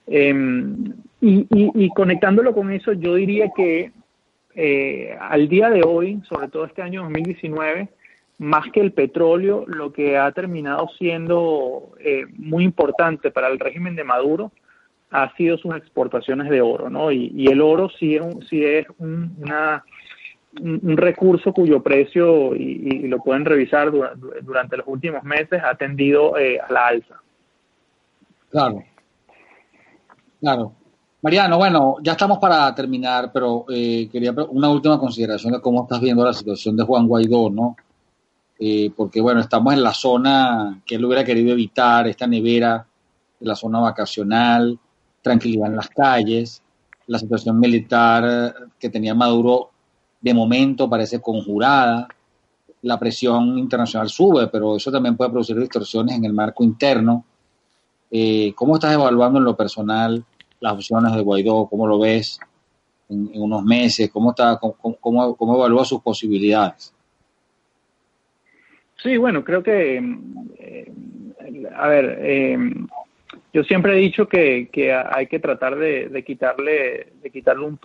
Em, 0.08 0.92
y, 1.20 1.46
y, 1.50 1.88
conectándolo 1.90 2.52
con 2.52 2.72
eso, 2.72 2.92
yo 2.94 3.14
diría 3.14 3.50
que 3.54 3.92
eh, 4.56 5.16
al 5.20 5.48
día 5.48 5.70
de 5.70 5.82
hoy, 5.86 6.20
sobre 6.28 6.48
todo 6.48 6.64
este 6.64 6.82
año 6.82 7.02
2019, 7.02 7.90
más 8.38 8.70
que 8.72 8.80
el 8.80 8.92
petróleo, 8.92 9.64
lo 9.66 9.92
que 9.92 10.16
ha 10.16 10.30
terminado 10.32 10.88
siendo 10.96 11.94
eh, 11.98 12.24
muy 12.36 12.64
importante 12.64 13.30
para 13.30 13.48
el 13.48 13.58
régimen 13.58 13.96
de 13.96 14.04
Maduro 14.04 14.52
ha 15.10 15.34
sido 15.36 15.58
sus 15.58 15.74
exportaciones 15.74 16.48
de 16.50 16.60
oro, 16.60 16.90
¿no? 16.90 17.10
Y, 17.10 17.46
el 17.48 17.60
oro 17.60 17.88
sí 17.98 18.14
es 18.16 18.22
un, 18.22 18.46
sí 18.46 18.64
es 18.64 18.86
un, 18.98 19.34
una, 19.40 19.82
un 20.60 20.96
recurso 20.96 21.52
cuyo 21.52 21.82
precio, 21.82 22.54
y, 22.54 23.08
lo 23.08 23.18
pueden 23.18 23.44
revisar 23.44 23.90
durante 24.42 24.76
los 24.76 24.86
últimos 24.86 25.24
meses, 25.24 25.62
ha 25.64 25.74
tendido 25.76 26.36
eh, 26.36 26.60
a 26.60 26.70
la 26.72 26.86
alza. 26.88 27.14
Claro, 28.50 28.84
claro. 30.40 30.72
Mariano, 31.22 31.56
bueno, 31.56 31.96
ya 32.02 32.12
estamos 32.12 32.38
para 32.38 32.72
terminar, 32.74 33.30
pero 33.32 33.64
eh, 33.70 34.08
quería 34.12 34.32
una 34.50 34.70
última 34.70 35.00
consideración 35.00 35.54
de 35.54 35.60
cómo 35.60 35.82
estás 35.82 36.00
viendo 36.00 36.24
la 36.24 36.32
situación 36.32 36.76
de 36.76 36.84
Juan 36.84 37.08
Guaidó, 37.08 37.50
¿no? 37.50 37.76
Eh, 38.58 38.90
porque 38.96 39.20
bueno, 39.20 39.40
estamos 39.40 39.72
en 39.72 39.82
la 39.82 39.94
zona 39.94 40.82
que 40.84 40.96
él 40.96 41.04
hubiera 41.04 41.24
querido 41.24 41.52
evitar, 41.52 42.08
esta 42.08 42.26
nevera 42.26 42.86
la 43.40 43.54
zona 43.54 43.80
vacacional, 43.80 44.78
tranquilidad 45.22 45.68
en 45.68 45.76
las 45.76 45.88
calles, 45.88 46.62
la 47.06 47.18
situación 47.18 47.58
militar 47.58 48.54
que 48.78 48.90
tenía 48.90 49.14
Maduro 49.14 49.70
de 50.20 50.34
momento 50.34 50.90
parece 50.90 51.20
conjurada, 51.20 52.08
la 52.82 52.98
presión 52.98 53.58
internacional 53.58 54.08
sube, 54.08 54.48
pero 54.48 54.76
eso 54.76 54.90
también 54.90 55.16
puede 55.16 55.30
producir 55.30 55.58
distorsiones 55.58 56.16
en 56.16 56.24
el 56.24 56.32
marco 56.32 56.64
interno. 56.64 57.24
Eh, 58.10 58.52
¿Cómo 58.54 58.74
estás 58.74 58.92
evaluando 58.94 59.38
en 59.38 59.44
lo 59.44 59.56
personal 59.56 60.24
las 60.60 60.72
opciones 60.72 61.14
de 61.14 61.22
Guaidó? 61.22 61.66
¿Cómo 61.66 61.86
lo 61.86 61.98
ves 61.98 62.40
en, 63.08 63.30
unos 63.34 63.62
meses? 63.62 64.10
¿Cómo, 64.10 64.30
está, 64.30 64.58
cómo, 64.58 64.96
cómo, 65.00 65.34
cómo 65.36 65.56
evalúa 65.56 65.84
sus 65.84 66.00
posibilidades? 66.00 66.92
Sí, 69.02 69.16
bueno, 69.16 69.44
creo 69.44 69.62
que, 69.62 70.02
eh, 70.58 70.92
a 71.74 71.88
ver, 71.88 72.18
eh, 72.20 72.58
yo 73.52 73.64
siempre 73.64 73.92
he 73.92 73.96
dicho 73.96 74.28
que, 74.28 74.68
que 74.72 74.92
hay 74.92 75.26
que 75.26 75.38
tratar 75.38 75.76
de, 75.76 76.22
quitarle, 76.24 77.12
de 77.22 77.30
quitarle 77.30 77.64
un, 77.64 77.78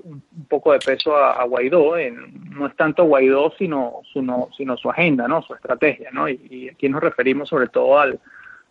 poco 0.47 0.73
de 0.73 0.79
peso 0.79 1.15
a, 1.15 1.43
Guaidó. 1.45 1.95
no 2.51 2.67
es 2.67 2.75
tanto 2.75 3.05
Guaidó, 3.05 3.53
sino, 3.57 4.01
sino, 4.11 4.49
sino 4.57 4.75
su 4.77 4.89
agenda, 4.89 5.27
¿no? 5.27 5.41
Su 5.41 5.53
estrategia, 5.53 6.09
¿no? 6.11 6.27
Y, 6.27 6.69
aquí 6.69 6.89
nos 6.89 7.01
referimos 7.01 7.49
sobre 7.49 7.67
todo 7.67 7.99
al, 7.99 8.19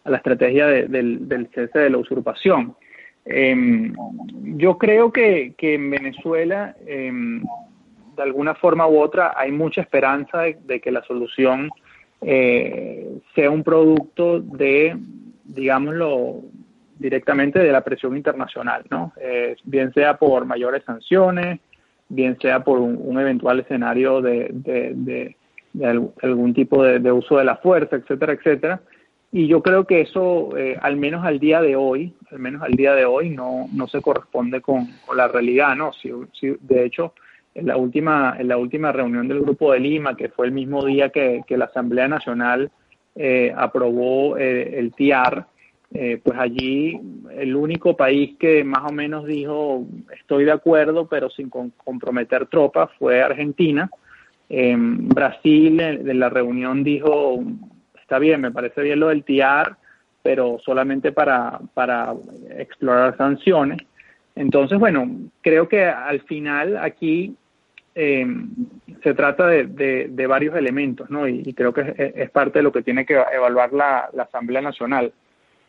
a 0.05 0.11
la 0.11 0.17
estrategia 0.19 0.67
del, 0.67 1.29
del 1.29 1.49
cese 1.55 1.79
de 1.79 1.91
la 1.91 1.99
usurpación. 1.99 2.77
Em, 3.25 3.95
yo 4.57 4.79
creo 4.79 5.13
que, 5.13 5.55
que 5.57 5.75
en 5.75 5.91
Venezuela, 5.91 6.75
em, 6.87 7.43
de 8.17 8.23
alguna 8.23 8.55
forma 8.55 8.87
u 8.87 9.01
otra, 9.01 9.33
hay 9.37 9.53
mucha 9.53 9.81
esperanza 9.81 10.43
de 10.43 10.81
que 10.81 10.91
la 10.91 11.03
solución 11.05 11.71
eh, 12.23 13.19
sea 13.35 13.51
un 13.51 13.65
producto 13.65 14.41
de, 14.41 14.97
digámoslo, 15.45 16.43
directamente 16.99 17.59
de 17.59 17.73
la 17.73 17.83
presión 17.83 18.17
internacional, 18.17 18.85
¿no? 18.91 19.13
Eh, 19.21 19.57
bien 19.65 19.93
sea 19.93 20.17
por 20.17 20.45
mayores 20.45 20.85
sanciones, 20.85 21.61
bien 22.09 22.39
sea 22.41 22.63
por 22.63 22.79
un, 22.79 23.19
eventual 23.19 23.61
escenario 23.61 24.21
de, 24.21 24.51
de, 24.53 25.37
algún 26.23 26.55
tipo 26.55 26.85
de, 26.85 27.13
uso 27.13 27.39
de 27.39 27.45
la 27.45 27.57
fuerza, 27.57 27.97
etcétera, 27.97 28.35
etcétera. 28.35 28.81
Y 29.33 29.47
yo 29.47 29.63
creo 29.63 29.87
que 29.87 30.03
eso, 30.03 30.57
eh, 30.59 30.77
al 30.81 30.97
menos 30.97 31.25
al 31.25 31.41
día 31.41 31.63
de 31.63 31.75
hoy, 31.75 32.15
al 32.31 32.39
menos 32.39 32.63
al 32.63 32.73
día 32.73 32.95
de 32.95 33.07
hoy, 33.07 33.31
no, 33.31 33.67
no 33.73 33.89
se 33.89 34.03
corresponde 34.03 34.61
con, 34.61 34.87
la 35.17 35.27
realidad, 35.27 35.75
¿no? 35.75 35.93
Si, 35.95 36.13
si, 36.39 36.55
de 36.61 36.85
hecho, 36.85 37.15
en 37.55 37.67
la 37.67 37.77
última, 37.77 38.37
en 38.39 38.49
la 38.49 38.57
última 38.57 38.93
reunión 38.93 39.29
del 39.29 39.41
Grupo 39.41 39.73
de 39.73 39.81
Lima, 39.81 40.17
que 40.17 40.29
fue 40.29 40.47
el 40.47 40.53
mismo 40.53 40.85
día 40.85 41.11
que, 41.11 41.45
la 41.49 41.67
Asamblea 41.67 42.09
Nacional 42.09 42.71
eh, 43.15 43.53
aprobó 43.55 44.39
eh, 44.39 44.79
el 44.79 44.93
TIAR, 44.95 45.47
eh, 45.95 46.19
pues 46.23 46.39
allí 46.39 46.99
el 47.37 47.55
único 47.55 47.95
país 47.95 48.37
que 48.39 48.65
más 48.65 48.91
o 48.91 48.95
menos 48.95 49.27
dijo 49.27 49.85
estoy 50.19 50.45
de 50.45 50.53
acuerdo, 50.53 51.07
pero 51.07 51.29
sin 51.29 51.51
comprometer 51.51 52.47
tropas, 52.47 52.91
fue 52.99 53.23
Argentina. 53.23 53.91
Brasil 54.49 55.81
en, 55.81 56.19
la 56.19 56.29
reunión 56.29 56.85
dijo 56.85 57.43
está 57.99 58.19
bien, 58.19 58.43
me 58.43 58.51
parece 58.51 58.83
bien 58.83 59.01
lo 59.01 59.09
del 59.09 59.25
TIAR, 59.25 59.77
pero 60.23 60.59
solamente 60.63 61.13
para, 61.13 61.59
para 61.73 62.15
explorar 62.59 63.17
sanciones. 63.17 63.79
Entonces, 64.35 64.79
bueno, 64.79 65.11
creo 65.43 65.69
que 65.69 65.85
al 65.85 66.21
final 66.23 66.77
aquí 66.77 67.35
eh, 67.95 68.27
se 69.03 69.15
trata 69.15 69.47
de, 69.49 70.09
de, 70.09 70.27
varios 70.27 70.57
elementos, 70.57 71.11
¿no? 71.11 71.29
Y, 71.29 71.53
creo 71.53 71.73
que 71.73 71.95
es, 71.97 72.31
parte 72.31 72.61
de 72.61 72.63
lo 72.63 72.73
que 72.73 72.83
tiene 72.83 73.05
que 73.05 73.15
evaluar 73.15 73.73
la, 73.73 74.11
Asamblea 74.19 74.63
Nacional. 74.63 75.13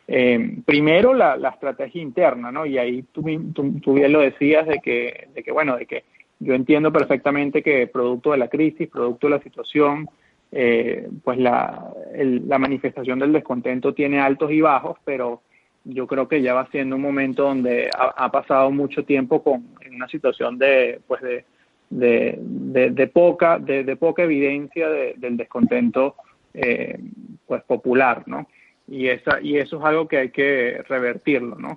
Eh, 0.06 0.58
primero, 0.64 1.14
la, 1.14 1.36
estrategia 1.52 2.00
interna, 2.00 2.50
¿no? 2.50 2.64
Y 2.64 2.78
ahí 2.78 3.02
tú, 3.12 3.24
tú, 3.52 3.94
bien 3.94 4.12
lo 4.12 4.20
decías 4.20 4.66
de 4.66 4.78
que, 4.78 5.28
de 5.34 5.42
que, 5.42 5.52
bueno, 5.52 5.76
de 5.76 5.86
que 5.86 6.04
yo 6.38 6.54
entiendo 6.54 6.92
perfectamente 6.92 7.62
que 7.62 7.86
producto 7.86 8.32
de 8.32 8.38
la 8.38 8.48
crisis, 8.48 8.88
producto 8.88 9.26
de 9.26 9.36
la 9.36 9.42
situación, 9.42 10.08
eh, 10.52 11.08
pues 11.22 11.38
la, 11.38 11.92
la 12.14 12.58
manifestación 12.58 13.18
del 13.18 13.32
descontento 13.32 13.92
tiene 13.92 14.20
altos 14.20 14.50
y 14.52 14.60
bajos, 14.60 14.98
pero 15.04 15.42
yo 15.84 16.06
creo 16.06 16.28
que 16.28 16.40
ya 16.40 16.54
va 16.54 16.68
siendo 16.70 16.96
un 16.96 17.02
momento 17.02 17.44
donde 17.44 17.90
ha, 17.96 18.24
ha 18.24 18.30
pasado 18.30 18.70
mucho 18.70 19.04
tiempo 19.04 19.42
con 19.42 19.74
en 19.80 19.96
una 19.96 20.08
situación 20.08 20.58
de, 20.58 21.00
pues 21.06 21.20
de, 21.22 21.44
de, 21.90 22.38
de, 22.40 23.06
poca, 23.06 23.58
de, 23.58 23.96
poca 23.96 24.24
evidencia 24.24 24.88
del 24.88 25.36
descontento 25.36 26.16
eh, 26.52 26.98
pues 27.46 27.62
popular, 27.64 28.22
¿no? 28.26 28.48
Y, 28.86 29.08
esa, 29.08 29.40
y 29.40 29.56
eso 29.56 29.78
es 29.78 29.84
algo 29.84 30.08
que 30.08 30.18
hay 30.18 30.30
que 30.30 30.82
revertirlo, 30.88 31.56
¿no? 31.56 31.76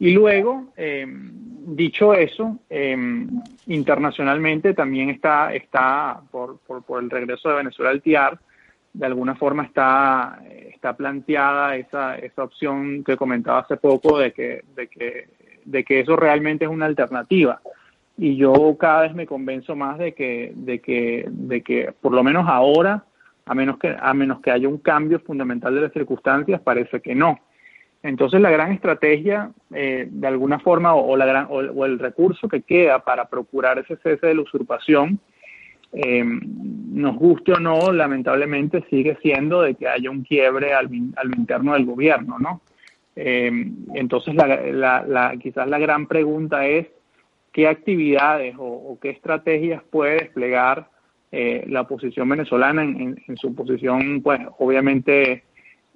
Y 0.00 0.12
luego, 0.12 0.72
eh, 0.76 1.06
dicho 1.08 2.14
eso, 2.14 2.58
eh, 2.70 2.96
internacionalmente 3.66 4.74
también 4.74 5.10
está, 5.10 5.54
está 5.54 6.20
por, 6.30 6.58
por, 6.60 6.82
por, 6.84 7.02
el 7.02 7.10
regreso 7.10 7.48
de 7.48 7.56
Venezuela 7.56 7.90
al 7.90 8.02
TIAR, 8.02 8.38
de 8.92 9.06
alguna 9.06 9.34
forma 9.34 9.64
está, 9.64 10.40
está 10.48 10.96
planteada 10.96 11.76
esa, 11.76 12.16
esa 12.16 12.44
opción 12.44 13.04
que 13.04 13.16
comentaba 13.16 13.60
hace 13.60 13.76
poco 13.76 14.18
de 14.18 14.32
que, 14.32 14.62
de, 14.74 14.88
que, 14.88 15.28
de 15.64 15.84
que 15.84 16.00
eso 16.00 16.16
realmente 16.16 16.64
es 16.64 16.70
una 16.70 16.86
alternativa 16.86 17.60
y 18.18 18.36
yo 18.36 18.76
cada 18.78 19.02
vez 19.02 19.14
me 19.14 19.26
convenzo 19.26 19.76
más 19.76 19.96
de 19.96 20.12
que, 20.12 20.52
de 20.56 20.80
que, 20.80 21.24
de 21.28 21.62
que 21.62 21.92
por 22.00 22.12
lo 22.12 22.24
menos 22.24 22.46
ahora, 22.48 23.04
a 23.46 23.54
menos 23.54 23.78
que, 23.78 23.96
a 23.98 24.12
menos 24.12 24.40
que 24.40 24.50
haya 24.50 24.68
un 24.68 24.78
cambio 24.78 25.20
fundamental 25.20 25.72
de 25.74 25.82
las 25.82 25.92
circunstancias, 25.92 26.60
parece 26.60 27.00
que 27.00 27.14
no. 27.14 27.38
Entonces 28.02 28.40
la 28.40 28.50
gran 28.50 28.72
estrategia, 28.72 29.52
eh, 29.72 30.08
de 30.10 30.26
alguna 30.26 30.58
forma, 30.58 30.94
o, 30.94 31.16
la 31.16 31.26
gran, 31.26 31.46
o, 31.48 31.84
el 31.84 31.98
recurso 32.00 32.48
que 32.48 32.62
queda 32.62 32.98
para 32.98 33.28
procurar 33.28 33.78
ese 33.78 33.96
cese 33.98 34.26
de 34.26 34.34
la 34.34 34.42
usurpación, 34.42 35.20
eh, 35.92 36.24
nos 36.24 37.16
guste 37.16 37.52
o 37.52 37.60
no, 37.60 37.92
lamentablemente 37.92 38.84
sigue 38.90 39.16
siendo 39.22 39.62
de 39.62 39.76
que 39.76 39.86
haya 39.86 40.10
un 40.10 40.22
quiebre 40.22 40.74
al, 40.74 40.90
al 41.16 41.34
interno 41.36 41.74
del 41.74 41.86
gobierno, 41.86 42.36
¿no? 42.38 42.62
Eh, 43.14 43.50
entonces 43.94 44.34
la, 44.34 44.46
la, 44.46 45.04
la, 45.06 45.36
quizás 45.38 45.68
la 45.68 45.78
gran 45.78 46.06
pregunta 46.06 46.66
es 46.66 46.86
qué 47.58 47.66
actividades 47.66 48.54
o, 48.56 48.96
qué 49.02 49.10
estrategias 49.10 49.82
puede 49.90 50.20
desplegar 50.20 50.88
eh, 51.32 51.64
la 51.66 51.80
oposición 51.80 52.28
venezolana 52.28 52.84
en, 52.84 53.36
su 53.36 53.52
posición, 53.52 54.22
pues 54.22 54.38
obviamente 54.58 55.42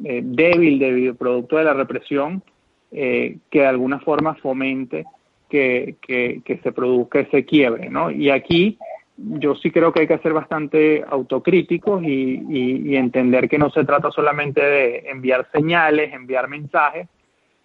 eh, 0.03 0.23
débil 0.25 0.81
debido 0.81 1.15
producto 1.15 1.59
de 1.59 1.65
la 1.65 1.73
represión, 1.73 2.43
que 2.91 3.39
de 3.53 3.67
alguna 3.67 4.01
forma 4.01 4.35
fomente 4.35 5.05
que, 5.49 5.95
que, 6.03 6.61
se 6.65 6.73
produzca 6.73 7.21
ese 7.21 7.45
quiebre, 7.45 7.89
¿no? 7.89 8.11
Y 8.11 8.29
aquí 8.29 8.77
yo 9.17 9.55
sí 9.55 9.71
creo 9.71 9.93
que 9.93 10.01
hay 10.01 10.09
que 10.09 10.19
ser 10.19 10.33
bastante 10.33 11.05
autocríticos 11.09 12.03
y, 12.03 12.97
entender 12.97 13.49
que 13.49 13.59
no 13.59 13.71
se 13.71 13.85
trata 13.85 14.11
solamente 14.11 14.61
de 14.61 15.11
enviar 15.11 15.49
señales, 15.53 16.13
enviar 16.13 16.49
mensajes, 16.49 17.07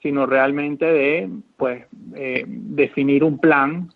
sino 0.02 0.26
realmente 0.26 0.86
de 0.86 1.30
pues 1.58 1.86
eh, 2.16 2.44
definir 2.48 3.24
un 3.24 3.40
plan 3.40 3.90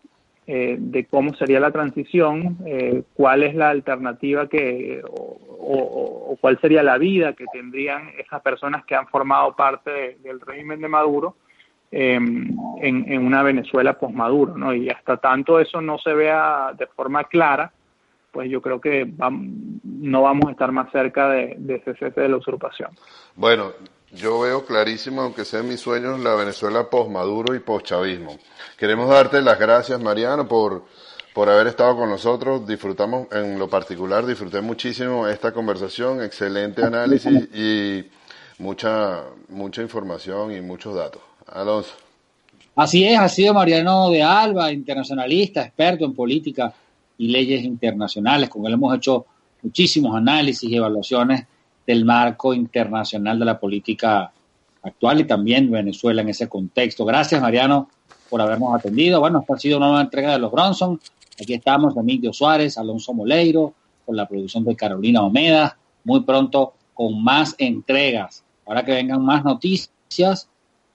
eh, 0.48 0.76
de 0.80 1.06
cómo 1.06 1.34
sería 1.36 1.60
la 1.60 1.72
transición, 1.72 2.58
eh, 2.66 3.04
cuál 3.14 3.44
es 3.44 3.56
la 3.56 3.70
alternativa 3.70 4.48
que 4.48 5.02
o, 5.08 6.38
cuál 6.42 6.60
sería 6.60 6.82
la 6.84 6.98
vida 6.98 7.34
que 7.34 7.46
tendrían 7.54 8.10
esas 8.18 8.42
personas 8.42 8.84
que 8.86 8.96
han 8.96 9.08
formado 9.08 9.56
parte 9.56 10.18
del 10.24 10.42
régimen 10.42 10.82
de 10.82 10.88
Maduro 10.88 11.36
Em, 11.94 12.56
en, 12.82 13.26
una 13.26 13.44
Venezuela 13.44 14.00
post-Maduro, 14.00 14.58
¿no? 14.58 14.74
Y 14.74 14.90
hasta 14.90 15.18
tanto 15.18 15.60
eso 15.60 15.82
no 15.82 15.98
se 15.98 16.14
vea 16.14 16.72
de 16.78 16.88
forma 16.88 17.26
clara, 17.26 17.74
pues 18.32 18.50
yo 18.50 18.62
creo 18.62 18.80
que 18.80 19.12
no 19.84 20.22
vamos 20.22 20.46
a 20.48 20.52
estar 20.52 20.72
más 20.72 20.90
cerca 20.90 21.28
de, 21.28 21.58
ese 21.68 21.94
cese 21.96 22.22
de 22.22 22.30
la 22.30 22.38
usurpación. 22.38 22.92
Bueno, 23.36 23.72
yo 24.14 24.40
veo 24.42 24.66
clarísimo, 24.66 25.22
aunque 25.22 25.46
sea 25.46 25.62
en 25.62 25.70
mis 25.70 25.80
sueños, 25.80 26.20
la 26.20 26.36
Venezuela 26.36 26.90
post-Maduro 26.90 27.56
y 27.56 27.60
post-chavismo. 27.60 28.38
Queremos 28.78 29.10
darte 29.10 29.42
las 29.42 29.58
gracias, 29.58 30.02
Mariano, 30.02 30.48
por, 30.48 30.86
por 31.34 31.50
haber 31.50 31.68
estado 31.68 31.96
con 31.96 32.10
nosotros. 32.10 32.68
Disfrutamos, 32.68 33.28
en 33.32 33.58
lo 33.58 33.70
particular, 33.70 34.26
disfruté 34.26 34.62
muchísimo 34.62 35.28
esta 35.28 35.54
conversación, 35.54 36.22
excelente 36.22 36.84
análisis 36.84 37.48
y 37.56 38.04
mucha, 38.60 39.24
mucha 39.50 39.82
información 39.82 40.54
y 40.54 40.62
muchos 40.62 40.96
datos. 40.96 41.22
Alonso. 41.48 41.94
Así 42.76 43.06
es, 43.06 43.18
ha 43.20 43.30
sido 43.30 43.54
Mariano 43.54 44.10
de 44.10 44.24
Alba, 44.24 44.72
internacionalista, 44.72 45.64
experto 45.64 46.06
en 46.06 46.14
política 46.14 46.74
y 47.18 47.28
leyes 47.28 47.64
internacionales. 47.64 48.50
Con 48.50 48.66
él 48.66 48.74
hemos 48.74 48.96
hecho 48.96 49.26
muchísimos 49.62 50.16
análisis 50.16 50.70
y 50.70 50.76
evaluaciones 50.76 51.46
del 51.86 52.06
marco 52.06 52.54
internacional 52.54 53.40
de 53.40 53.46
la 53.46 53.60
política 53.60 54.32
actual 54.84 55.22
y 55.22 55.24
también 55.26 55.72
Venezuela 55.72 56.22
en 56.22 56.30
ese 56.30 56.48
contexto. 56.48 57.06
Gracias, 57.06 57.42
Mariano, 57.42 57.90
por 58.30 58.42
habernos 58.42 58.74
atendido. 58.74 59.20
Bueno, 59.20 59.40
esta 59.42 59.54
ha 59.56 59.60
sido 59.60 59.78
una 59.78 59.88
nueva 59.88 60.02
entrega 60.02 60.32
de 60.32 60.40
los 60.40 60.52
Bronson. 60.52 61.00
Aquí 61.42 61.54
estamos, 61.54 61.96
Emilio 61.98 62.34
Suárez, 62.34 62.78
Alonso 62.78 63.14
Moleiro, 63.14 63.74
con 64.06 64.16
la 64.16 64.28
producción 64.28 64.64
de 64.64 64.76
Carolina 64.76 65.22
Omeda. 65.22 65.78
Muy 66.04 66.22
pronto 66.22 66.74
con 66.94 67.24
más 67.24 67.56
entregas. 67.58 68.44
Ahora 68.66 68.84
que 68.86 68.92
vengan 68.92 69.24
más 69.24 69.44
noticias, 69.44 70.50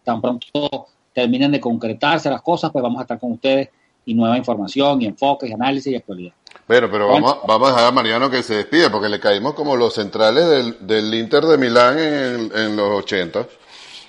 tan 0.05 0.21
pronto 0.21 0.87
terminen 1.13 1.53
de 1.53 1.61
concretarse 1.61 2.31
las 2.31 2.43
cosas, 2.43 2.71
pues 2.71 2.83
vamos 2.83 2.99
a 2.99 3.03
estar 3.03 3.19
con 3.19 3.33
ustedes 3.33 3.71
y 4.05 4.15
nueva 4.15 4.39
información 4.39 5.03
y 5.03 5.07
enfoques 5.07 5.53
análisis 5.53 5.93
y 5.93 5.97
actualidad. 5.97 6.33
Bueno, 6.69 6.89
pero 6.91 7.09
vamos, 7.09 7.39
vamos 7.47 7.69
a 7.69 7.73
dejar 7.73 7.89
a 7.89 7.93
Mariano 7.93 8.29
que 8.29 8.43
se 8.43 8.57
despide, 8.57 8.91
porque 8.91 9.09
le 9.09 9.21
caímos 9.21 9.55
como 9.55 9.77
los 9.77 9.95
centrales 9.95 10.49
del, 10.49 10.87
del 10.87 11.15
Inter 11.15 11.45
de 11.45 11.59
Milán 11.59 11.99
en, 11.99 12.51
en 12.57 12.77
los 12.77 13.05
80. 13.05 13.47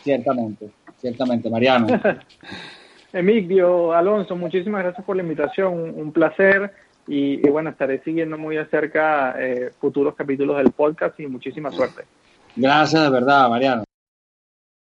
Ciertamente, 0.03 0.69
ciertamente, 0.99 1.49
Mariano. 1.49 1.87
Emilio, 3.13 3.93
Alonso, 3.93 4.35
muchísimas 4.35 4.83
gracias 4.83 5.05
por 5.05 5.15
la 5.15 5.23
invitación, 5.23 5.73
un, 5.95 6.11
placer 6.11 6.73
y, 7.07 7.47
bueno, 7.49 7.69
estaré 7.69 7.99
siguiendo 8.03 8.37
muy 8.37 8.55
de 8.55 8.65
cerca 8.65 9.35
eh, 9.39 9.71
futuros 9.79 10.15
capítulos 10.15 10.57
del 10.57 10.71
podcast 10.71 11.19
y 11.19 11.27
muchísima 11.27 11.71
suerte. 11.71 12.03
Gracias 12.55 13.03
de 13.03 13.09
verdad, 13.09 13.49
Mariano. 13.49 13.86